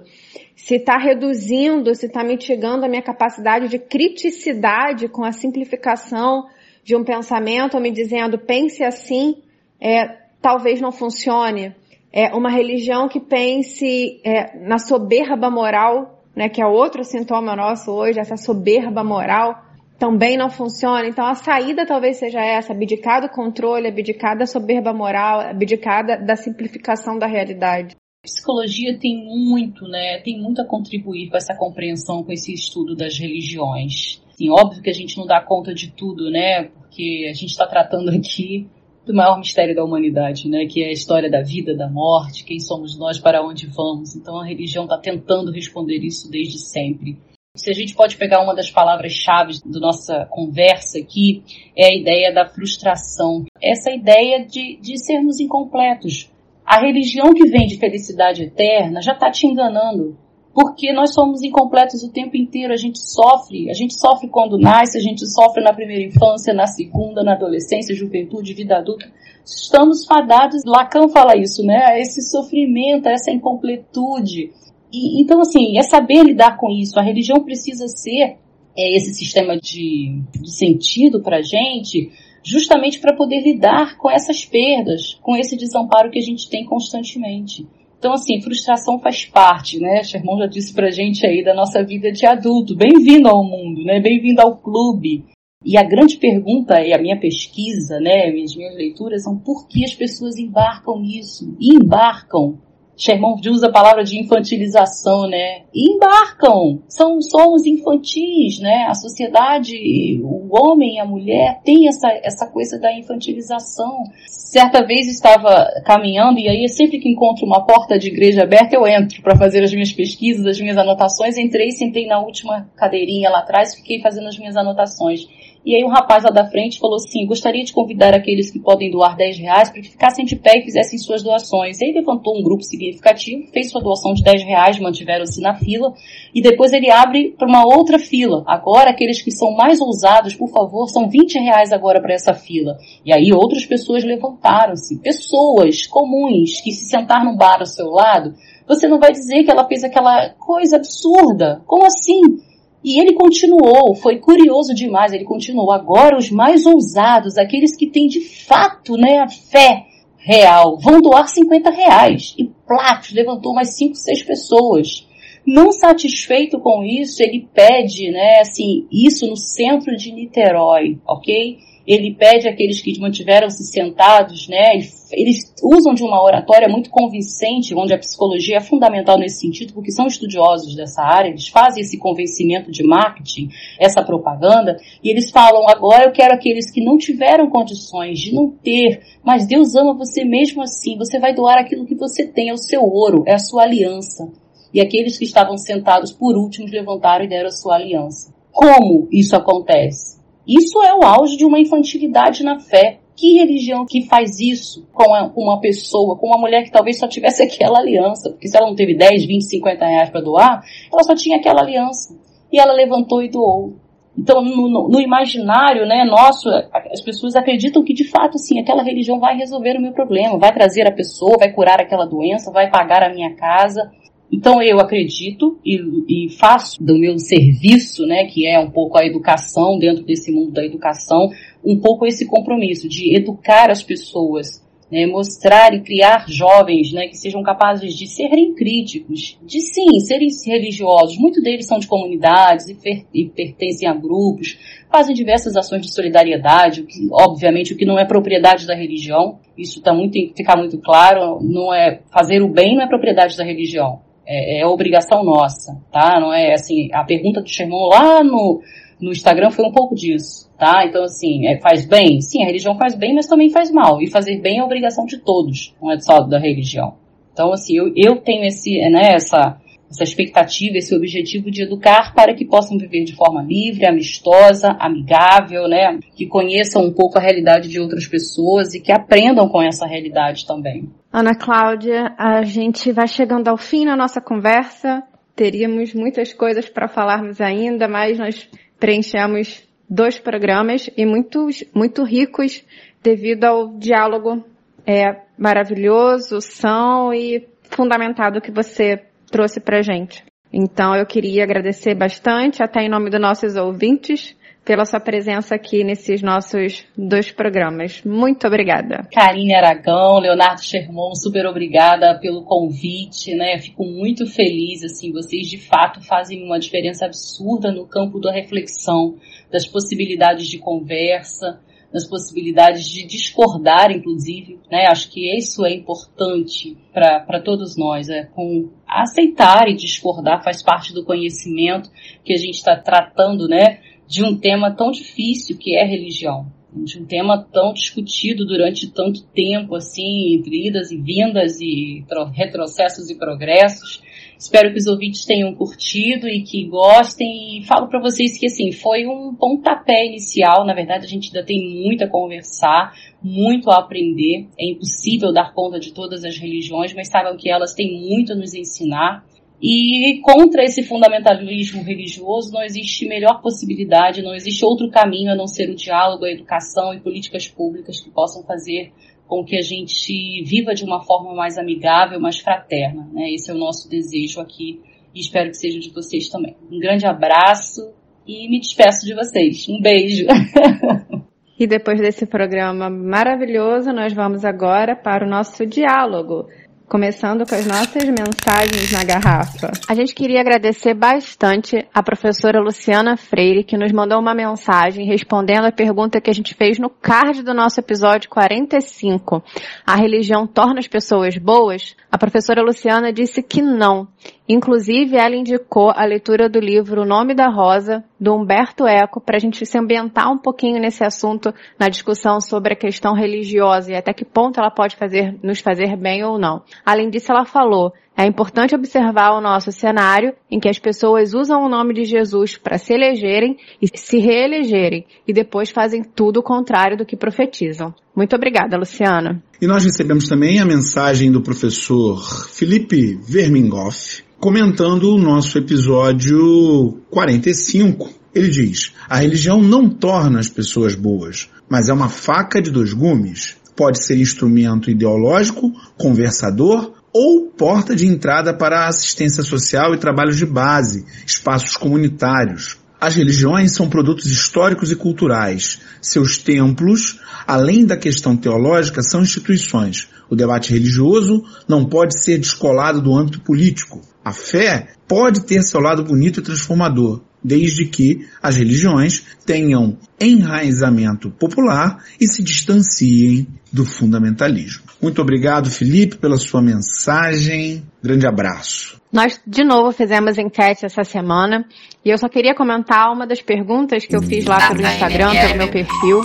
se 0.58 0.74
está 0.74 0.98
reduzindo, 0.98 1.94
se 1.94 2.06
está 2.06 2.24
mitigando 2.24 2.84
a 2.84 2.88
minha 2.88 3.00
capacidade 3.00 3.68
de 3.68 3.78
criticidade 3.78 5.08
com 5.08 5.24
a 5.24 5.30
simplificação 5.30 6.48
de 6.82 6.96
um 6.96 7.04
pensamento, 7.04 7.74
ou 7.74 7.80
me 7.80 7.92
dizendo 7.92 8.36
pense 8.38 8.82
assim, 8.82 9.40
é, 9.80 10.16
talvez 10.42 10.80
não 10.80 10.90
funcione. 10.90 11.74
É 12.12 12.34
uma 12.34 12.50
religião 12.50 13.08
que 13.08 13.20
pense 13.20 14.20
é, 14.24 14.58
na 14.58 14.78
soberba 14.78 15.50
moral, 15.50 16.22
né, 16.34 16.48
que 16.48 16.62
é 16.62 16.66
outro 16.66 17.04
sintoma 17.04 17.54
nosso 17.54 17.90
hoje, 17.90 18.18
essa 18.18 18.36
soberba 18.36 19.04
moral, 19.04 19.62
também 19.98 20.36
não 20.36 20.48
funciona. 20.48 21.06
Então 21.06 21.26
a 21.26 21.34
saída 21.34 21.84
talvez 21.84 22.16
seja 22.16 22.40
essa, 22.40 22.72
abdicar 22.72 23.20
do 23.20 23.28
controle, 23.28 23.88
abdicar 23.88 24.38
da 24.38 24.46
soberba 24.46 24.92
moral, 24.92 25.40
abdicar 25.40 26.24
da, 26.24 26.36
simplificação 26.36 27.18
da 27.18 27.26
realidade 27.26 27.96
psicologia 28.22 28.98
tem 28.98 29.16
muito, 29.24 29.86
né, 29.86 30.18
tem 30.18 30.38
muito 30.40 30.60
a 30.60 30.64
contribuir 30.64 31.30
com 31.30 31.36
essa 31.36 31.54
compreensão, 31.54 32.22
com 32.22 32.32
esse 32.32 32.52
estudo 32.52 32.94
das 32.94 33.18
religiões. 33.18 34.20
Assim, 34.28 34.50
óbvio 34.50 34.82
que 34.82 34.90
a 34.90 34.94
gente 34.94 35.16
não 35.16 35.26
dá 35.26 35.40
conta 35.40 35.74
de 35.74 35.90
tudo, 35.92 36.30
né, 36.30 36.64
porque 36.64 37.26
a 37.30 37.32
gente 37.32 37.50
está 37.50 37.66
tratando 37.66 38.10
aqui 38.10 38.68
do 39.08 39.14
maior 39.14 39.38
mistério 39.38 39.74
da 39.74 39.82
humanidade, 39.82 40.46
né, 40.50 40.66
que 40.66 40.84
é 40.84 40.88
a 40.88 40.92
história 40.92 41.30
da 41.30 41.40
vida, 41.40 41.74
da 41.74 41.88
morte, 41.88 42.44
quem 42.44 42.60
somos 42.60 42.98
nós, 42.98 43.18
para 43.18 43.42
onde 43.42 43.66
vamos. 43.66 44.14
Então 44.14 44.38
a 44.38 44.46
religião 44.46 44.84
está 44.84 44.98
tentando 44.98 45.50
responder 45.50 45.98
isso 46.04 46.30
desde 46.30 46.58
sempre. 46.58 47.16
Se 47.56 47.70
a 47.70 47.72
gente 47.74 47.94
pode 47.94 48.18
pegar 48.18 48.42
uma 48.42 48.54
das 48.54 48.70
palavras-chave 48.70 49.54
da 49.64 49.80
nossa 49.80 50.26
conversa 50.30 50.98
aqui, 50.98 51.42
é 51.74 51.86
a 51.86 51.96
ideia 51.96 52.32
da 52.32 52.46
frustração. 52.46 53.46
Essa 53.60 53.90
ideia 53.90 54.44
de, 54.44 54.76
de 54.76 54.98
sermos 54.98 55.40
incompletos, 55.40 56.30
a 56.64 56.78
religião 56.78 57.32
que 57.32 57.48
vem 57.48 57.66
de 57.66 57.78
felicidade 57.78 58.42
eterna 58.42 59.00
já 59.00 59.14
está 59.14 59.30
te 59.30 59.46
enganando. 59.46 60.18
Porque 60.60 60.92
nós 60.92 61.14
somos 61.14 61.40
incompletos 61.44 62.02
o 62.02 62.10
tempo 62.10 62.36
inteiro, 62.36 62.72
a 62.72 62.76
gente 62.76 62.98
sofre, 62.98 63.70
a 63.70 63.72
gente 63.72 63.94
sofre 63.94 64.26
quando 64.26 64.58
nasce, 64.58 64.98
a 64.98 65.00
gente 65.00 65.24
sofre 65.24 65.62
na 65.62 65.72
primeira 65.72 66.02
infância, 66.02 66.52
na 66.52 66.66
segunda, 66.66 67.22
na 67.22 67.34
adolescência, 67.34 67.94
juventude, 67.94 68.54
vida 68.54 68.76
adulta. 68.76 69.06
Estamos 69.44 70.04
fadados, 70.04 70.64
Lacan 70.66 71.08
fala 71.10 71.36
isso, 71.36 71.62
né? 71.62 71.84
A 71.84 72.00
esse 72.00 72.20
sofrimento, 72.28 73.06
a 73.06 73.12
essa 73.12 73.30
incompletude. 73.30 74.50
E, 74.92 75.22
então, 75.22 75.40
assim, 75.40 75.78
é 75.78 75.82
saber 75.84 76.24
lidar 76.24 76.56
com 76.56 76.72
isso. 76.72 76.98
A 76.98 77.02
religião 77.02 77.38
precisa 77.44 77.86
ser 77.86 78.38
é, 78.76 78.96
esse 78.96 79.14
sistema 79.14 79.56
de, 79.56 80.24
de 80.40 80.50
sentido 80.50 81.22
para 81.22 81.36
a 81.36 81.42
gente, 81.42 82.10
justamente 82.42 82.98
para 82.98 83.14
poder 83.14 83.42
lidar 83.42 83.96
com 83.96 84.10
essas 84.10 84.44
perdas, 84.44 85.14
com 85.22 85.36
esse 85.36 85.56
desamparo 85.56 86.10
que 86.10 86.18
a 86.18 86.22
gente 86.22 86.50
tem 86.50 86.64
constantemente. 86.64 87.64
Então, 87.98 88.12
assim, 88.12 88.40
frustração 88.40 89.00
faz 89.00 89.24
parte, 89.24 89.80
né? 89.80 90.04
Sherman 90.04 90.38
já 90.38 90.46
disse 90.46 90.72
pra 90.72 90.90
gente 90.90 91.26
aí 91.26 91.42
da 91.42 91.52
nossa 91.52 91.82
vida 91.84 92.12
de 92.12 92.24
adulto. 92.24 92.76
Bem-vindo 92.76 93.28
ao 93.28 93.42
mundo, 93.42 93.82
né? 93.82 93.98
Bem-vindo 93.98 94.40
ao 94.40 94.56
clube. 94.56 95.24
E 95.64 95.76
a 95.76 95.82
grande 95.82 96.16
pergunta 96.16 96.80
e 96.80 96.92
a 96.92 96.98
minha 96.98 97.18
pesquisa, 97.18 97.98
né, 97.98 98.30
minhas, 98.30 98.54
minhas 98.54 98.76
leituras 98.76 99.24
são 99.24 99.36
por 99.36 99.66
que 99.66 99.84
as 99.84 99.92
pessoas 99.92 100.38
embarcam 100.38 101.00
nisso? 101.00 101.56
E 101.58 101.74
embarcam 101.74 102.56
Sherman 102.98 103.36
usa 103.48 103.68
a 103.68 103.72
palavra 103.72 104.02
de 104.02 104.18
infantilização, 104.18 105.28
né? 105.28 105.62
E 105.72 105.94
embarcam, 105.94 106.82
são, 106.88 107.22
somos 107.22 107.64
infantis, 107.64 108.58
né? 108.58 108.86
A 108.88 108.94
sociedade, 108.94 110.20
o 110.22 110.48
homem 110.50 110.96
e 110.96 110.98
a 110.98 111.04
mulher 111.04 111.60
tem 111.64 111.86
essa, 111.86 112.08
essa 112.24 112.50
coisa 112.50 112.78
da 112.78 112.92
infantilização. 112.92 114.02
Certa 114.26 114.84
vez 114.84 115.06
estava 115.06 115.66
caminhando 115.84 116.40
e 116.40 116.48
aí 116.48 116.68
sempre 116.68 116.98
que 116.98 117.08
encontro 117.08 117.46
uma 117.46 117.64
porta 117.64 117.96
de 117.96 118.08
igreja 118.08 118.42
aberta 118.42 118.74
eu 118.74 118.86
entro 118.86 119.22
para 119.22 119.36
fazer 119.36 119.62
as 119.62 119.72
minhas 119.72 119.92
pesquisas, 119.92 120.44
as 120.44 120.60
minhas 120.60 120.76
anotações. 120.76 121.38
Entrei, 121.38 121.70
sentei 121.70 122.06
na 122.06 122.20
última 122.20 122.68
cadeirinha 122.76 123.30
lá 123.30 123.38
atrás, 123.38 123.76
fiquei 123.76 124.00
fazendo 124.00 124.26
as 124.26 124.36
minhas 124.36 124.56
anotações. 124.56 125.20
E 125.64 125.74
aí 125.74 125.84
um 125.84 125.88
rapaz 125.88 126.24
lá 126.24 126.30
da 126.30 126.48
frente 126.48 126.78
falou 126.78 126.96
assim, 126.96 127.26
gostaria 127.26 127.64
de 127.64 127.72
convidar 127.72 128.14
aqueles 128.14 128.50
que 128.50 128.58
podem 128.58 128.90
doar 128.90 129.16
10 129.16 129.38
reais 129.38 129.70
para 129.70 129.82
que 129.82 129.90
ficassem 129.90 130.24
de 130.24 130.36
pé 130.36 130.58
e 130.58 130.62
fizessem 130.62 130.98
suas 130.98 131.22
doações. 131.22 131.80
E 131.80 131.84
aí 131.84 131.92
levantou 131.92 132.38
um 132.38 132.42
grupo 132.42 132.62
significativo, 132.62 133.46
fez 133.52 133.70
sua 133.70 133.82
doação 133.82 134.14
de 134.14 134.22
10 134.22 134.44
reais, 134.44 134.78
mantiveram-se 134.78 135.40
na 135.40 135.54
fila, 135.54 135.92
e 136.34 136.40
depois 136.40 136.72
ele 136.72 136.90
abre 136.90 137.34
para 137.36 137.48
uma 137.48 137.66
outra 137.66 137.98
fila. 137.98 138.42
Agora, 138.46 138.90
aqueles 138.90 139.20
que 139.20 139.30
são 139.30 139.52
mais 139.52 139.80
ousados, 139.80 140.34
por 140.34 140.48
favor, 140.48 140.88
são 140.88 141.08
20 141.08 141.38
reais 141.38 141.72
agora 141.72 142.00
para 142.00 142.14
essa 142.14 142.32
fila. 142.34 142.78
E 143.04 143.12
aí 143.12 143.32
outras 143.32 143.66
pessoas 143.66 144.04
levantaram-se. 144.04 145.00
Pessoas 145.00 145.86
comuns 145.86 146.60
que 146.60 146.72
se 146.72 146.86
sentar 146.86 147.24
num 147.24 147.36
bar 147.36 147.60
ao 147.60 147.66
seu 147.66 147.90
lado, 147.90 148.34
você 148.66 148.86
não 148.86 148.98
vai 148.98 149.12
dizer 149.12 149.44
que 149.44 149.50
ela 149.50 149.66
fez 149.66 149.82
aquela 149.82 150.30
coisa 150.38 150.76
absurda. 150.76 151.62
Como 151.66 151.86
assim? 151.86 152.47
E 152.84 153.00
ele 153.00 153.14
continuou, 153.14 153.94
foi 153.94 154.18
curioso 154.18 154.72
demais, 154.74 155.12
ele 155.12 155.24
continuou. 155.24 155.72
Agora 155.72 156.16
os 156.16 156.30
mais 156.30 156.64
ousados, 156.64 157.36
aqueles 157.36 157.76
que 157.76 157.90
têm 157.90 158.06
de 158.06 158.20
fato 158.20 158.96
né, 158.96 159.18
a 159.18 159.28
fé 159.28 159.86
real, 160.16 160.78
vão 160.78 161.00
doar 161.00 161.28
50 161.28 161.70
reais. 161.70 162.34
E 162.38 162.44
Platos 162.66 163.12
levantou 163.12 163.54
mais 163.54 163.76
5, 163.76 163.94
6 163.94 164.22
pessoas. 164.22 165.06
Não 165.46 165.72
satisfeito 165.72 166.60
com 166.60 166.84
isso, 166.84 167.22
ele 167.22 167.48
pede, 167.52 168.10
né, 168.10 168.40
assim, 168.40 168.86
isso 168.92 169.26
no 169.26 169.36
centro 169.36 169.96
de 169.96 170.12
Niterói, 170.12 170.98
ok? 171.06 171.58
ele 171.88 172.14
pede 172.14 172.46
àqueles 172.46 172.82
que 172.82 173.00
mantiveram-se 173.00 173.64
sentados, 173.64 174.46
né? 174.46 174.76
Eles 175.10 175.54
usam 175.62 175.94
de 175.94 176.02
uma 176.02 176.22
oratória 176.22 176.68
muito 176.68 176.90
convincente, 176.90 177.74
onde 177.74 177.94
a 177.94 177.98
psicologia 177.98 178.58
é 178.58 178.60
fundamental 178.60 179.18
nesse 179.18 179.40
sentido, 179.40 179.72
porque 179.72 179.90
são 179.90 180.06
estudiosos 180.06 180.74
dessa 180.74 181.02
área, 181.02 181.30
eles 181.30 181.48
fazem 181.48 181.82
esse 181.82 181.98
convencimento 181.98 182.70
de 182.70 182.84
marketing, 182.84 183.48
essa 183.78 184.02
propaganda, 184.02 184.76
e 185.02 185.08
eles 185.08 185.30
falam: 185.30 185.68
agora 185.68 186.04
eu 186.04 186.12
quero 186.12 186.34
aqueles 186.34 186.70
que 186.70 186.84
não 186.84 186.98
tiveram 186.98 187.48
condições 187.48 188.18
de 188.18 188.34
não 188.34 188.50
ter, 188.50 189.00
mas 189.24 189.46
Deus 189.46 189.74
ama 189.74 189.94
você 189.94 190.24
mesmo 190.24 190.62
assim, 190.62 190.96
você 190.96 191.18
vai 191.18 191.34
doar 191.34 191.58
aquilo 191.58 191.86
que 191.86 191.94
você 191.94 192.26
tem, 192.26 192.50
é 192.50 192.52
o 192.52 192.58
seu 192.58 192.82
ouro, 192.82 193.24
é 193.26 193.34
a 193.34 193.38
sua 193.38 193.62
aliança. 193.62 194.30
E 194.72 194.80
aqueles 194.80 195.16
que 195.16 195.24
estavam 195.24 195.56
sentados 195.56 196.12
por 196.12 196.36
últimos 196.36 196.70
levantaram 196.70 197.24
e 197.24 197.28
deram 197.28 197.48
a 197.48 197.52
sua 197.52 197.76
aliança. 197.76 198.34
Como 198.52 199.08
isso 199.10 199.34
acontece? 199.34 200.18
Isso 200.46 200.82
é 200.82 200.94
o 200.94 201.04
auge 201.04 201.36
de 201.36 201.44
uma 201.44 201.60
infantilidade 201.60 202.42
na 202.42 202.58
fé. 202.58 203.00
Que 203.18 203.36
religião 203.36 203.84
que 203.84 204.06
faz 204.06 204.38
isso 204.38 204.86
com 204.92 205.42
uma 205.42 205.60
pessoa, 205.60 206.16
com 206.16 206.28
uma 206.28 206.38
mulher 206.38 206.62
que 206.62 206.70
talvez 206.70 207.00
só 207.00 207.08
tivesse 207.08 207.42
aquela 207.44 207.80
aliança? 207.80 208.30
Porque 208.30 208.46
se 208.46 208.56
ela 208.56 208.68
não 208.68 208.76
teve 208.76 208.94
10, 208.94 209.26
20, 209.26 209.42
50 209.42 209.86
reais 209.86 210.10
para 210.10 210.20
doar, 210.20 210.62
ela 210.92 211.02
só 211.02 211.16
tinha 211.16 211.36
aquela 211.36 211.60
aliança. 211.60 212.16
E 212.52 212.60
ela 212.60 212.72
levantou 212.72 213.20
e 213.20 213.28
doou. 213.28 213.74
Então, 214.16 214.40
no, 214.40 214.88
no, 214.88 215.00
imaginário 215.00 215.84
né, 215.84 216.04
nosso, 216.04 216.48
as 216.92 217.00
pessoas 217.00 217.34
acreditam 217.34 217.84
que 217.84 217.92
de 217.92 218.04
fato, 218.04 218.38
sim, 218.38 218.60
aquela 218.60 218.84
religião 218.84 219.18
vai 219.18 219.36
resolver 219.36 219.76
o 219.76 219.82
meu 219.82 219.92
problema, 219.92 220.38
vai 220.38 220.52
trazer 220.52 220.86
a 220.86 220.92
pessoa, 220.92 221.38
vai 221.38 221.52
curar 221.52 221.80
aquela 221.80 222.04
doença, 222.04 222.52
vai 222.52 222.70
pagar 222.70 223.02
a 223.02 223.12
minha 223.12 223.34
casa. 223.34 223.90
Então 224.30 224.62
eu 224.62 224.78
acredito 224.78 225.58
e, 225.64 226.26
e, 226.26 226.30
faço 226.30 226.82
do 226.82 226.98
meu 226.98 227.18
serviço, 227.18 228.04
né, 228.06 228.24
que 228.26 228.46
é 228.46 228.58
um 228.58 228.70
pouco 228.70 228.98
a 228.98 229.06
educação 229.06 229.78
dentro 229.78 230.04
desse 230.04 230.30
mundo 230.30 230.52
da 230.52 230.64
educação, 230.64 231.30
um 231.68 231.78
pouco 231.78 232.06
esse 232.06 232.26
compromisso 232.26 232.88
de 232.88 233.14
educar 233.14 233.70
as 233.70 233.82
pessoas, 233.82 234.66
né, 234.90 235.04
mostrar 235.06 235.74
e 235.74 235.82
criar 235.82 236.24
jovens, 236.26 236.92
né, 236.92 237.08
que 237.08 237.16
sejam 237.16 237.42
capazes 237.42 237.94
de 237.94 238.06
serem 238.06 238.54
críticos, 238.54 239.38
de 239.42 239.60
sim 239.60 240.00
serem 240.00 240.28
religiosos. 240.46 241.18
Muitos 241.18 241.42
deles 241.42 241.66
são 241.66 241.78
de 241.78 241.86
comunidades 241.86 242.66
e, 243.12 243.26
pertencem 243.26 243.86
a 243.86 243.92
grupos, 243.92 244.58
fazem 244.90 245.14
diversas 245.14 245.56
ações 245.56 245.82
de 245.82 245.92
solidariedade, 245.92 246.80
o 246.80 246.86
que, 246.86 247.06
obviamente 247.12 247.74
o 247.74 247.76
que 247.76 247.84
não 247.84 247.98
é 247.98 248.06
propriedade 248.06 248.66
da 248.66 248.74
religião. 248.74 249.38
Isso 249.56 249.80
está 249.80 249.92
muito 249.92 250.12
tem 250.12 250.28
que 250.28 250.36
ficar 250.36 250.56
muito 250.56 250.78
claro. 250.78 251.38
Não 251.42 251.74
é 251.74 252.00
fazer 252.10 252.40
o 252.40 252.48
bem 252.48 252.74
não 252.74 252.82
é 252.82 252.88
propriedade 252.88 253.36
da 253.36 253.44
religião 253.44 254.00
é, 254.28 254.60
é 254.60 254.66
obrigação 254.66 255.24
nossa, 255.24 255.80
tá? 255.90 256.20
Não 256.20 256.32
é 256.32 256.52
assim, 256.52 256.90
a 256.92 257.02
pergunta 257.02 257.40
do 257.40 257.48
Sherman 257.48 257.88
lá 257.88 258.22
no, 258.22 258.60
no 259.00 259.10
Instagram 259.10 259.50
foi 259.50 259.64
um 259.64 259.72
pouco 259.72 259.94
disso, 259.94 260.50
tá? 260.58 260.84
Então, 260.86 261.04
assim, 261.04 261.46
é, 261.46 261.58
faz 261.60 261.86
bem? 261.86 262.20
Sim, 262.20 262.42
a 262.42 262.46
religião 262.46 262.76
faz 262.76 262.94
bem, 262.94 263.14
mas 263.14 263.26
também 263.26 263.50
faz 263.50 263.70
mal. 263.70 264.02
E 264.02 264.10
fazer 264.10 264.40
bem 264.40 264.58
é 264.58 264.64
obrigação 264.64 265.06
de 265.06 265.18
todos, 265.18 265.74
não 265.80 265.92
é 265.92 265.98
só 266.00 266.20
da 266.20 266.38
religião. 266.38 266.96
Então, 267.32 267.52
assim, 267.52 267.76
eu, 267.76 267.92
eu 267.94 268.16
tenho 268.16 268.44
esse, 268.44 268.78
né, 268.90 269.12
essa, 269.12 269.60
essa 269.90 270.04
expectativa, 270.04 270.76
esse 270.76 270.94
objetivo 270.94 271.50
de 271.50 271.62
educar 271.62 272.12
para 272.14 272.34
que 272.34 272.44
possam 272.44 272.76
viver 272.76 273.04
de 273.04 273.14
forma 273.14 273.42
livre, 273.42 273.86
amistosa, 273.86 274.76
amigável, 274.78 275.66
né? 275.66 275.98
Que 276.14 276.26
conheçam 276.26 276.84
um 276.84 276.92
pouco 276.92 277.18
a 277.18 277.22
realidade 277.22 277.68
de 277.68 277.80
outras 277.80 278.06
pessoas 278.06 278.74
e 278.74 278.80
que 278.80 278.92
aprendam 278.92 279.48
com 279.48 279.62
essa 279.62 279.86
realidade 279.86 280.46
também. 280.46 280.90
Ana 281.12 281.34
Cláudia, 281.34 282.12
a 282.18 282.42
gente 282.42 282.92
vai 282.92 283.08
chegando 283.08 283.48
ao 283.48 283.56
fim 283.56 283.84
na 283.84 283.96
nossa 283.96 284.20
conversa. 284.20 285.02
Teríamos 285.34 285.94
muitas 285.94 286.32
coisas 286.32 286.68
para 286.68 286.88
falarmos 286.88 287.40
ainda, 287.40 287.88
mas 287.88 288.18
nós 288.18 288.48
preenchemos 288.78 289.66
dois 289.88 290.18
programas 290.18 290.90
e 290.96 291.04
muitos, 291.06 291.64
muito 291.74 292.02
ricos 292.04 292.64
devido 293.02 293.44
ao 293.44 293.68
diálogo 293.78 294.44
é, 294.86 295.22
maravilhoso, 295.36 296.40
são 296.40 297.12
e 297.12 297.46
fundamentado 297.70 298.40
que 298.40 298.50
você 298.50 299.04
trouxe 299.30 299.60
pra 299.60 299.82
gente. 299.82 300.24
Então 300.52 300.94
eu 300.96 301.04
queria 301.04 301.44
agradecer 301.44 301.94
bastante, 301.94 302.62
até 302.62 302.82
em 302.82 302.88
nome 302.88 303.10
dos 303.10 303.20
nossos 303.20 303.54
ouvintes, 303.56 304.34
pela 304.68 304.84
sua 304.84 305.00
presença 305.00 305.54
aqui 305.54 305.82
nesses 305.82 306.20
nossos 306.20 306.84
dois 306.94 307.32
programas. 307.32 308.02
Muito 308.04 308.46
obrigada. 308.46 309.08
Karine 309.10 309.54
Aragão, 309.54 310.18
Leonardo 310.18 310.62
Sherman, 310.62 311.14
super 311.14 311.46
obrigada 311.46 312.18
pelo 312.20 312.44
convite, 312.44 313.34
né? 313.34 313.58
Fico 313.58 313.82
muito 313.82 314.26
feliz, 314.26 314.84
assim, 314.84 315.10
vocês 315.10 315.48
de 315.48 315.56
fato 315.56 316.02
fazem 316.02 316.44
uma 316.44 316.58
diferença 316.58 317.06
absurda 317.06 317.72
no 317.72 317.86
campo 317.86 318.20
da 318.20 318.30
reflexão, 318.30 319.16
das 319.50 319.66
possibilidades 319.66 320.46
de 320.46 320.58
conversa, 320.58 321.60
das 321.90 322.06
possibilidades 322.06 322.86
de 322.90 323.06
discordar, 323.06 323.90
inclusive, 323.90 324.58
né? 324.70 324.84
Acho 324.90 325.10
que 325.10 325.34
isso 325.34 325.64
é 325.64 325.72
importante 325.72 326.76
para 326.92 327.40
todos 327.40 327.74
nós, 327.74 328.10
é 328.10 328.24
com 328.24 328.68
aceitar 328.86 329.66
e 329.66 329.74
discordar 329.74 330.44
faz 330.44 330.62
parte 330.62 330.92
do 330.92 331.06
conhecimento 331.06 331.90
que 332.22 332.34
a 332.34 332.36
gente 332.36 332.56
está 332.56 332.76
tratando, 332.76 333.48
né? 333.48 333.78
De 334.08 334.24
um 334.24 334.34
tema 334.34 334.74
tão 334.74 334.90
difícil 334.90 335.58
que 335.58 335.76
é 335.76 335.84
religião, 335.84 336.46
de 336.72 336.98
um 336.98 337.04
tema 337.04 337.46
tão 337.52 337.74
discutido 337.74 338.46
durante 338.46 338.90
tanto 338.90 339.22
tempo, 339.34 339.74
assim, 339.74 340.34
entre 340.34 340.66
idas 340.66 340.90
e 340.90 340.96
vindas 340.96 341.60
e 341.60 342.02
retrocessos 342.32 343.10
e 343.10 343.18
progressos. 343.18 344.00
Espero 344.38 344.72
que 344.72 344.78
os 344.78 344.86
ouvintes 344.86 345.26
tenham 345.26 345.54
curtido 345.54 346.26
e 346.26 346.42
que 346.42 346.64
gostem 346.64 347.58
e 347.58 347.64
falo 347.66 347.88
para 347.88 348.00
vocês 348.00 348.38
que 348.38 348.46
assim, 348.46 348.72
foi 348.72 349.06
um 349.06 349.34
pontapé 349.34 350.06
inicial, 350.06 350.64
na 350.64 350.72
verdade 350.72 351.04
a 351.04 351.08
gente 351.08 351.26
ainda 351.26 351.44
tem 351.44 351.82
muito 351.82 352.04
a 352.04 352.08
conversar, 352.08 352.94
muito 353.22 353.70
a 353.70 353.78
aprender. 353.78 354.46
É 354.58 354.70
impossível 354.70 355.32
dar 355.32 355.52
conta 355.52 355.78
de 355.78 355.92
todas 355.92 356.24
as 356.24 356.38
religiões, 356.38 356.94
mas 356.94 357.08
saibam 357.08 357.36
que 357.36 357.50
elas 357.50 357.74
têm 357.74 358.00
muito 358.00 358.32
a 358.32 358.36
nos 358.36 358.54
ensinar 358.54 359.26
e 359.60 360.20
contra 360.22 360.62
esse 360.62 360.84
fundamentalismo 360.84 361.82
religioso 361.82 362.52
não 362.52 362.62
existe 362.62 363.06
melhor 363.06 363.42
possibilidade, 363.42 364.22
não 364.22 364.34
existe 364.34 364.64
outro 364.64 364.88
caminho 364.88 365.32
a 365.32 365.34
não 365.34 365.48
ser 365.48 365.68
o 365.68 365.74
diálogo, 365.74 366.24
a 366.24 366.30
educação 366.30 366.94
e 366.94 367.00
políticas 367.00 367.48
públicas 367.48 368.00
que 368.00 368.10
possam 368.10 368.44
fazer 368.44 368.92
com 369.26 369.44
que 369.44 369.56
a 369.56 369.62
gente 369.62 370.42
viva 370.44 370.74
de 370.74 370.84
uma 370.84 371.02
forma 371.02 371.34
mais 371.34 371.58
amigável, 371.58 372.20
mais 372.20 372.38
fraterna. 372.38 373.08
Né? 373.12 373.32
Esse 373.34 373.50
é 373.50 373.54
o 373.54 373.58
nosso 373.58 373.88
desejo 373.90 374.40
aqui 374.40 374.80
e 375.14 375.20
espero 375.20 375.50
que 375.50 375.56
seja 375.56 375.80
de 375.80 375.90
vocês 375.90 376.28
também. 376.28 376.56
Um 376.70 376.78
grande 376.78 377.04
abraço 377.04 377.92
e 378.26 378.48
me 378.48 378.60
despeço 378.60 379.04
de 379.04 379.14
vocês. 379.14 379.68
Um 379.68 379.80
beijo. 379.80 380.26
E 381.60 381.66
depois 381.66 382.00
desse 382.00 382.24
programa 382.24 382.88
maravilhoso, 382.88 383.92
nós 383.92 384.12
vamos 384.12 384.44
agora 384.44 384.94
para 384.94 385.26
o 385.26 385.28
nosso 385.28 385.66
diálogo 385.66 386.46
começando 386.88 387.46
com 387.46 387.54
as 387.54 387.66
nossas 387.66 388.04
mensagens 388.04 388.90
na 388.90 389.04
garrafa. 389.04 389.70
A 389.86 389.94
gente 389.94 390.14
queria 390.14 390.40
agradecer 390.40 390.94
bastante 390.94 391.86
a 391.92 392.02
professora 392.02 392.60
Luciana 392.60 393.16
Freire, 393.16 393.62
que 393.62 393.76
nos 393.76 393.92
mandou 393.92 394.18
uma 394.18 394.34
mensagem 394.34 395.06
respondendo 395.06 395.66
a 395.66 395.72
pergunta 395.72 396.20
que 396.20 396.30
a 396.30 396.34
gente 396.34 396.54
fez 396.54 396.78
no 396.78 396.88
card 396.88 397.42
do 397.42 397.52
nosso 397.52 397.78
episódio 397.78 398.30
45. 398.30 399.42
A 399.86 399.96
religião 399.96 400.46
torna 400.46 400.80
as 400.80 400.88
pessoas 400.88 401.36
boas? 401.36 401.94
A 402.10 402.16
professora 402.16 402.62
Luciana 402.62 403.12
disse 403.12 403.42
que 403.42 403.60
não. 403.60 404.08
Inclusive, 404.48 405.16
ela 405.16 405.36
indicou 405.36 405.90
a 405.90 406.06
leitura 406.06 406.48
do 406.48 406.58
livro 406.58 407.02
O 407.02 407.04
Nome 407.04 407.34
da 407.34 407.50
Rosa, 407.50 408.02
do 408.18 408.34
Humberto 408.34 408.86
Eco, 408.86 409.20
para 409.20 409.36
a 409.36 409.38
gente 409.38 409.66
se 409.66 409.78
ambientar 409.78 410.32
um 410.32 410.38
pouquinho 410.38 410.80
nesse 410.80 411.04
assunto, 411.04 411.52
na 411.78 411.90
discussão 411.90 412.40
sobre 412.40 412.72
a 412.72 412.76
questão 412.76 413.14
religiosa 413.14 413.92
e 413.92 413.94
até 413.94 414.14
que 414.14 414.24
ponto 414.24 414.58
ela 414.58 414.70
pode 414.70 414.96
fazer, 414.96 415.36
nos 415.42 415.60
fazer 415.60 415.96
bem 415.96 416.24
ou 416.24 416.38
não. 416.38 416.62
Além 416.84 417.10
disso, 417.10 417.30
ela 417.30 417.44
falou, 417.44 417.92
é 418.16 418.26
importante 418.26 418.74
observar 418.74 419.32
o 419.36 419.40
nosso 419.40 419.70
cenário 419.70 420.34
em 420.50 420.58
que 420.58 420.68
as 420.68 420.78
pessoas 420.78 421.34
usam 421.34 421.62
o 421.62 421.68
nome 421.68 421.92
de 421.92 422.04
Jesus 422.04 422.56
para 422.56 422.78
se 422.78 422.92
elegerem 422.92 423.56
e 423.80 423.86
se 423.96 424.18
reelegerem 424.18 425.06
e 425.26 425.32
depois 425.32 425.70
fazem 425.70 426.02
tudo 426.02 426.40
o 426.40 426.42
contrário 426.42 426.96
do 426.96 427.06
que 427.06 427.16
profetizam. 427.16 427.94
Muito 428.16 428.34
obrigada, 428.34 428.76
Luciana. 428.76 429.40
E 429.62 429.66
nós 429.68 429.84
recebemos 429.84 430.26
também 430.26 430.58
a 430.58 430.64
mensagem 430.64 431.30
do 431.30 431.42
professor 431.42 432.20
Felipe 432.50 433.14
Vermingoff, 433.22 434.26
comentando 434.40 435.14
o 435.14 435.18
nosso 435.18 435.58
episódio 435.58 437.00
45. 437.10 438.08
Ele 438.34 438.48
diz: 438.48 438.92
A 439.08 439.16
religião 439.16 439.60
não 439.60 439.88
torna 439.88 440.38
as 440.38 440.48
pessoas 440.48 440.94
boas, 440.94 441.48
mas 441.68 441.88
é 441.88 441.92
uma 441.92 442.08
faca 442.08 442.62
de 442.62 442.70
dois 442.70 442.92
gumes. 442.92 443.56
Pode 443.74 444.04
ser 444.04 444.16
instrumento 444.16 444.90
ideológico, 444.90 445.72
conversador 445.96 446.92
ou 447.12 447.46
porta 447.46 447.96
de 447.96 448.06
entrada 448.06 448.52
para 448.54 448.86
assistência 448.86 449.42
social 449.42 449.94
e 449.94 449.98
trabalhos 449.98 450.36
de 450.36 450.46
base, 450.46 451.04
espaços 451.26 451.76
comunitários. 451.76 452.76
As 453.00 453.14
religiões 453.14 453.74
são 453.74 453.88
produtos 453.88 454.26
históricos 454.26 454.90
e 454.90 454.96
culturais. 454.96 455.80
Seus 456.02 456.36
templos, 456.38 457.20
além 457.46 457.86
da 457.86 457.96
questão 457.96 458.36
teológica, 458.36 459.02
são 459.02 459.22
instituições. 459.22 460.08
O 460.28 460.34
debate 460.34 460.72
religioso 460.72 461.44
não 461.68 461.84
pode 461.84 462.20
ser 462.20 462.38
descolado 462.38 463.00
do 463.00 463.16
âmbito 463.16 463.40
político. 463.40 464.02
A 464.28 464.32
fé 464.32 464.88
pode 465.08 465.46
ter 465.46 465.62
seu 465.62 465.80
lado 465.80 466.04
bonito 466.04 466.40
e 466.40 466.42
transformador, 466.42 467.22
desde 467.42 467.86
que 467.86 468.28
as 468.42 468.56
religiões 468.56 469.22
tenham 469.46 469.96
enraizamento 470.20 471.30
popular 471.30 472.04
e 472.20 472.28
se 472.28 472.42
distanciem 472.42 473.46
do 473.72 473.86
fundamentalismo. 473.86 474.82
Muito 475.00 475.22
obrigado, 475.22 475.70
Felipe, 475.70 476.18
pela 476.18 476.36
sua 476.36 476.60
mensagem. 476.60 477.86
Grande 478.02 478.26
abraço. 478.26 478.97
Nós, 479.12 479.40
de 479.46 479.64
novo, 479.64 479.90
fizemos 479.92 480.36
enquete 480.38 480.84
essa 480.84 481.02
semana 481.02 481.64
e 482.04 482.10
eu 482.10 482.18
só 482.18 482.28
queria 482.28 482.54
comentar 482.54 483.10
uma 483.12 483.26
das 483.26 483.40
perguntas 483.40 484.06
que 484.06 484.14
eu 484.14 484.22
fiz 484.22 484.44
lá 484.44 484.68
pelo 484.68 484.82
Instagram, 484.82 485.30
pelo 485.32 485.56
meu 485.56 485.68
perfil, 485.68 486.20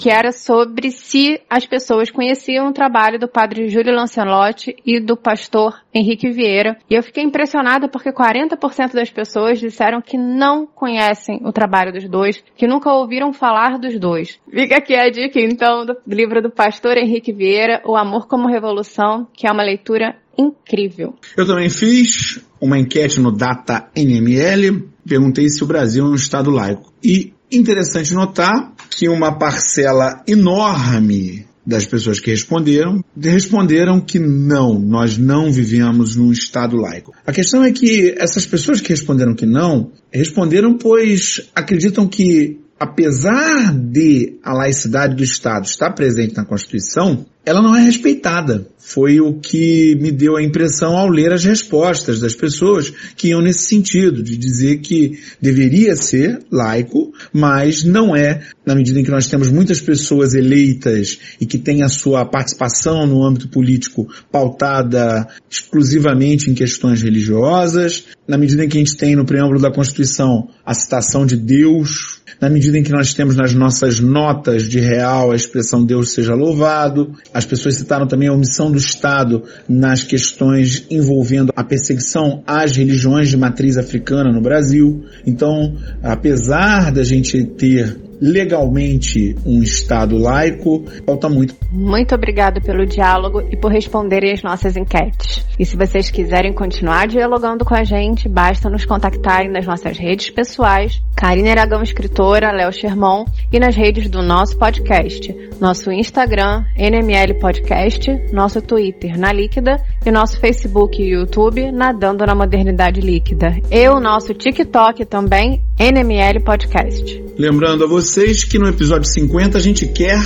que 0.00 0.08
era 0.08 0.32
sobre 0.32 0.90
se 0.90 1.40
as 1.48 1.66
pessoas 1.66 2.10
conheciam 2.10 2.68
o 2.68 2.72
trabalho 2.72 3.18
do 3.18 3.28
padre 3.28 3.68
Júlio 3.68 3.94
Lancelotti 3.94 4.74
e 4.86 4.98
do 4.98 5.16
pastor 5.16 5.78
Henrique 5.92 6.30
Vieira. 6.30 6.78
E 6.88 6.94
eu 6.94 7.02
fiquei 7.02 7.22
impressionada 7.22 7.88
porque 7.88 8.12
40% 8.12 8.94
das 8.94 9.10
pessoas 9.10 9.58
disseram 9.58 10.00
que 10.00 10.16
não 10.16 10.66
conhecem 10.66 11.40
o 11.44 11.52
trabalho 11.52 11.92
dos 11.92 12.08
dois, 12.08 12.42
que 12.56 12.66
nunca 12.66 12.92
ouviram 12.92 13.32
falar 13.32 13.78
dos 13.78 13.98
dois. 13.98 14.40
Fica 14.48 14.78
aqui 14.78 14.94
a 14.94 15.10
dica, 15.10 15.40
então, 15.40 15.84
do 15.84 15.96
livro 16.06 16.40
do 16.40 16.50
pastor 16.50 16.96
Henrique 16.96 17.32
Vieira, 17.32 17.82
O 17.84 17.96
Amor 17.96 18.26
como 18.26 18.48
Revolução, 18.48 19.26
que 19.34 19.46
é 19.46 19.52
uma 19.52 19.62
leitura 19.62 20.16
incrível. 20.38 21.14
Eu 21.36 21.46
também 21.46 21.68
fiz 21.68 22.40
uma 22.60 22.78
enquete 22.78 23.20
no 23.20 23.30
Data 23.30 23.88
NML, 23.94 24.88
perguntei 25.06 25.48
se 25.48 25.62
o 25.62 25.66
Brasil 25.66 26.04
é 26.04 26.08
um 26.08 26.14
Estado 26.14 26.50
laico. 26.50 26.92
E 27.02 27.32
interessante 27.50 28.14
notar 28.14 28.72
que 28.90 29.08
uma 29.08 29.38
parcela 29.38 30.22
enorme 30.26 31.46
das 31.66 31.84
pessoas 31.84 32.18
que 32.18 32.30
responderam, 32.30 33.04
responderam 33.16 34.00
que 34.00 34.18
não, 34.18 34.78
nós 34.78 35.18
não 35.18 35.52
vivemos 35.52 36.16
num 36.16 36.32
Estado 36.32 36.76
laico. 36.76 37.12
A 37.26 37.32
questão 37.32 37.62
é 37.62 37.70
que 37.70 38.14
essas 38.18 38.46
pessoas 38.46 38.80
que 38.80 38.88
responderam 38.88 39.34
que 39.34 39.46
não, 39.46 39.92
responderam 40.12 40.76
pois 40.76 41.48
acreditam 41.54 42.08
que 42.08 42.58
apesar 42.78 43.74
de 43.74 44.38
a 44.42 44.54
laicidade 44.54 45.14
do 45.14 45.22
Estado 45.22 45.66
estar 45.66 45.92
presente 45.92 46.34
na 46.34 46.46
Constituição, 46.46 47.26
ela 47.44 47.62
não 47.62 47.74
é 47.74 47.82
respeitada. 47.82 48.66
Foi 48.78 49.20
o 49.20 49.34
que 49.34 49.94
me 50.00 50.10
deu 50.10 50.36
a 50.36 50.42
impressão 50.42 50.96
ao 50.96 51.08
ler 51.08 51.32
as 51.32 51.44
respostas 51.44 52.18
das 52.18 52.34
pessoas 52.34 52.92
que 53.16 53.28
iam 53.28 53.40
nesse 53.40 53.66
sentido, 53.66 54.22
de 54.22 54.36
dizer 54.36 54.78
que 54.78 55.18
deveria 55.40 55.94
ser 55.94 56.40
laico, 56.50 57.12
mas 57.32 57.84
não 57.84 58.16
é, 58.16 58.42
na 58.64 58.74
medida 58.74 58.98
em 58.98 59.04
que 59.04 59.10
nós 59.10 59.26
temos 59.26 59.50
muitas 59.50 59.80
pessoas 59.80 60.34
eleitas 60.34 61.18
e 61.40 61.46
que 61.46 61.58
têm 61.58 61.82
a 61.82 61.88
sua 61.88 62.24
participação 62.24 63.06
no 63.06 63.24
âmbito 63.24 63.48
político 63.48 64.08
pautada 64.30 65.28
exclusivamente 65.48 66.50
em 66.50 66.54
questões 66.54 67.02
religiosas, 67.02 68.04
na 68.26 68.38
medida 68.38 68.64
em 68.64 68.68
que 68.68 68.76
a 68.76 68.80
gente 68.80 68.96
tem 68.96 69.14
no 69.14 69.26
preâmbulo 69.26 69.60
da 69.60 69.72
Constituição 69.72 70.48
a 70.64 70.74
citação 70.74 71.26
de 71.26 71.36
Deus 71.36 72.19
na 72.40 72.50
medida 72.50 72.78
em 72.78 72.82
que 72.82 72.92
nós 72.92 73.14
temos 73.14 73.36
nas 73.36 73.54
nossas 73.54 74.00
notas 74.00 74.64
de 74.64 74.78
real 74.78 75.32
a 75.32 75.36
expressão 75.36 75.84
Deus 75.84 76.12
seja 76.12 76.34
louvado. 76.34 77.14
As 77.32 77.46
pessoas 77.46 77.76
citaram 77.76 78.06
também 78.06 78.28
a 78.28 78.32
omissão 78.32 78.70
do 78.70 78.78
Estado 78.78 79.42
nas 79.68 80.02
questões 80.02 80.84
envolvendo 80.90 81.52
a 81.56 81.64
perseguição 81.64 82.42
às 82.46 82.76
religiões 82.76 83.28
de 83.28 83.36
matriz 83.36 83.76
africana 83.76 84.32
no 84.32 84.42
Brasil. 84.42 85.04
Então, 85.26 85.76
apesar 86.02 86.92
da 86.92 87.02
gente 87.02 87.44
ter 87.44 88.09
legalmente 88.20 89.36
um 89.46 89.62
Estado 89.62 90.18
laico, 90.18 90.84
falta 91.06 91.28
muito. 91.28 91.54
Muito 91.72 92.14
obrigado 92.14 92.60
pelo 92.60 92.84
diálogo 92.86 93.42
e 93.50 93.56
por 93.56 93.72
responderem 93.72 94.32
as 94.32 94.42
nossas 94.42 94.76
enquetes. 94.76 95.44
E 95.58 95.64
se 95.64 95.76
vocês 95.76 96.10
quiserem 96.10 96.52
continuar 96.52 97.08
dialogando 97.08 97.64
com 97.64 97.74
a 97.74 97.84
gente, 97.84 98.28
basta 98.28 98.68
nos 98.68 98.84
contactarem 98.84 99.50
nas 99.50 99.66
nossas 99.66 99.98
redes 99.98 100.30
pessoais, 100.30 101.02
Karine 101.16 101.50
Aragão 101.50 101.82
Escritora, 101.82 102.52
Léo 102.52 102.72
Sherman, 102.72 103.24
e 103.52 103.58
nas 103.58 103.76
redes 103.76 104.08
do 104.08 104.22
nosso 104.22 104.56
podcast, 104.58 105.34
nosso 105.60 105.92
Instagram, 105.92 106.64
NML 106.76 107.38
Podcast, 107.38 108.10
nosso 108.32 108.62
Twitter, 108.62 109.18
Na 109.18 109.32
Líquida, 109.32 109.80
e 110.04 110.10
nosso 110.10 110.40
Facebook 110.40 111.02
e 111.02 111.10
YouTube, 111.10 111.70
Nadando 111.70 112.24
na 112.24 112.34
Modernidade 112.34 113.00
Líquida. 113.00 113.56
E 113.70 113.88
o 113.88 114.00
nosso 114.00 114.32
TikTok 114.32 115.04
também, 115.04 115.62
NML 115.78 116.40
Podcast. 116.40 117.22
Lembrando 117.38 117.84
a 117.84 117.86
vocês 117.86 118.44
que 118.44 118.58
no 118.58 118.68
episódio 118.68 119.08
50 119.08 119.58
a 119.58 119.60
gente 119.60 119.86
quer 119.86 120.18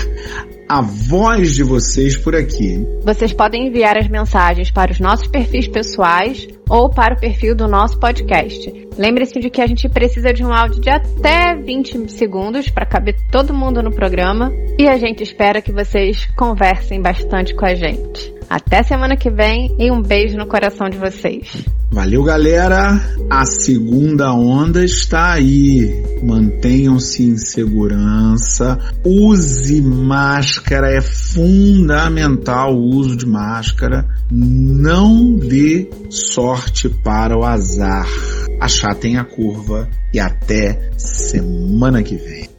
a 0.69 0.81
voz 0.81 1.55
de 1.55 1.63
vocês 1.63 2.17
por 2.17 2.35
aqui. 2.35 2.85
Vocês 3.05 3.33
podem 3.33 3.69
enviar 3.69 3.97
as 3.97 4.09
mensagens 4.09 4.71
para 4.71 4.93
os 4.93 5.01
nossos 5.01 5.27
perfis 5.27 5.69
pessoais 5.69 6.49
ou 6.69 6.89
para 6.89 7.15
o 7.15 7.21
perfil 7.21 7.55
do 7.55 7.69
nosso 7.69 7.99
podcast. 7.99 8.89
Lembre-se 8.97 9.41
de 9.41 9.51
que 9.51 9.61
a 9.61 9.67
gente 9.67 9.89
precisa 9.89 10.33
de 10.33 10.45
um 10.45 10.53
áudio 10.53 10.81
de 10.81 10.91
até 10.91 11.55
20 11.55 12.11
segundos 12.11 12.71
para 12.71 12.87
caber 12.87 13.17
todo 13.31 13.55
mundo 13.55 13.83
no 13.83 13.91
programa 13.91 14.53
e 14.79 14.89
a 14.89 14.97
gente 14.97 15.23
espera 15.23 15.61
que 15.61 15.73
vocês 15.73 16.27
conversem 16.37 17.01
bastante 17.01 17.55
com 17.55 17.67
a 17.67 17.75
gente. 17.75 18.35
Até 18.49 18.83
semana 18.83 19.17
que 19.17 19.31
vem 19.31 19.75
e 19.79 19.91
um 19.91 20.03
beijo 20.03 20.37
no 20.37 20.47
coração 20.47 20.89
de 20.89 20.99
vocês. 20.99 21.65
Valeu, 21.91 22.25
galera! 22.25 23.01
A 23.31 23.45
segunda 23.45 24.33
onda 24.35 24.85
está 24.85 25.33
aí. 25.33 26.03
Mantenham-se 26.25 27.23
em 27.23 27.37
segurança. 27.37 28.79
Use 29.05 29.81
máscara, 29.81 30.91
é 30.91 31.01
fundamental 31.01 32.75
o 32.75 32.97
uso 32.97 33.17
de 33.17 33.27
máscara. 33.27 34.07
Não 34.29 35.37
dê 35.37 35.89
sorte 36.55 36.89
para 36.89 37.37
o 37.37 37.45
azar. 37.45 38.07
Achatem 38.61 39.17
a 39.17 39.25
curva 39.25 39.89
e 40.13 40.21
até 40.21 40.93
semana 40.97 42.03
que 42.03 42.17
vem. 42.17 42.54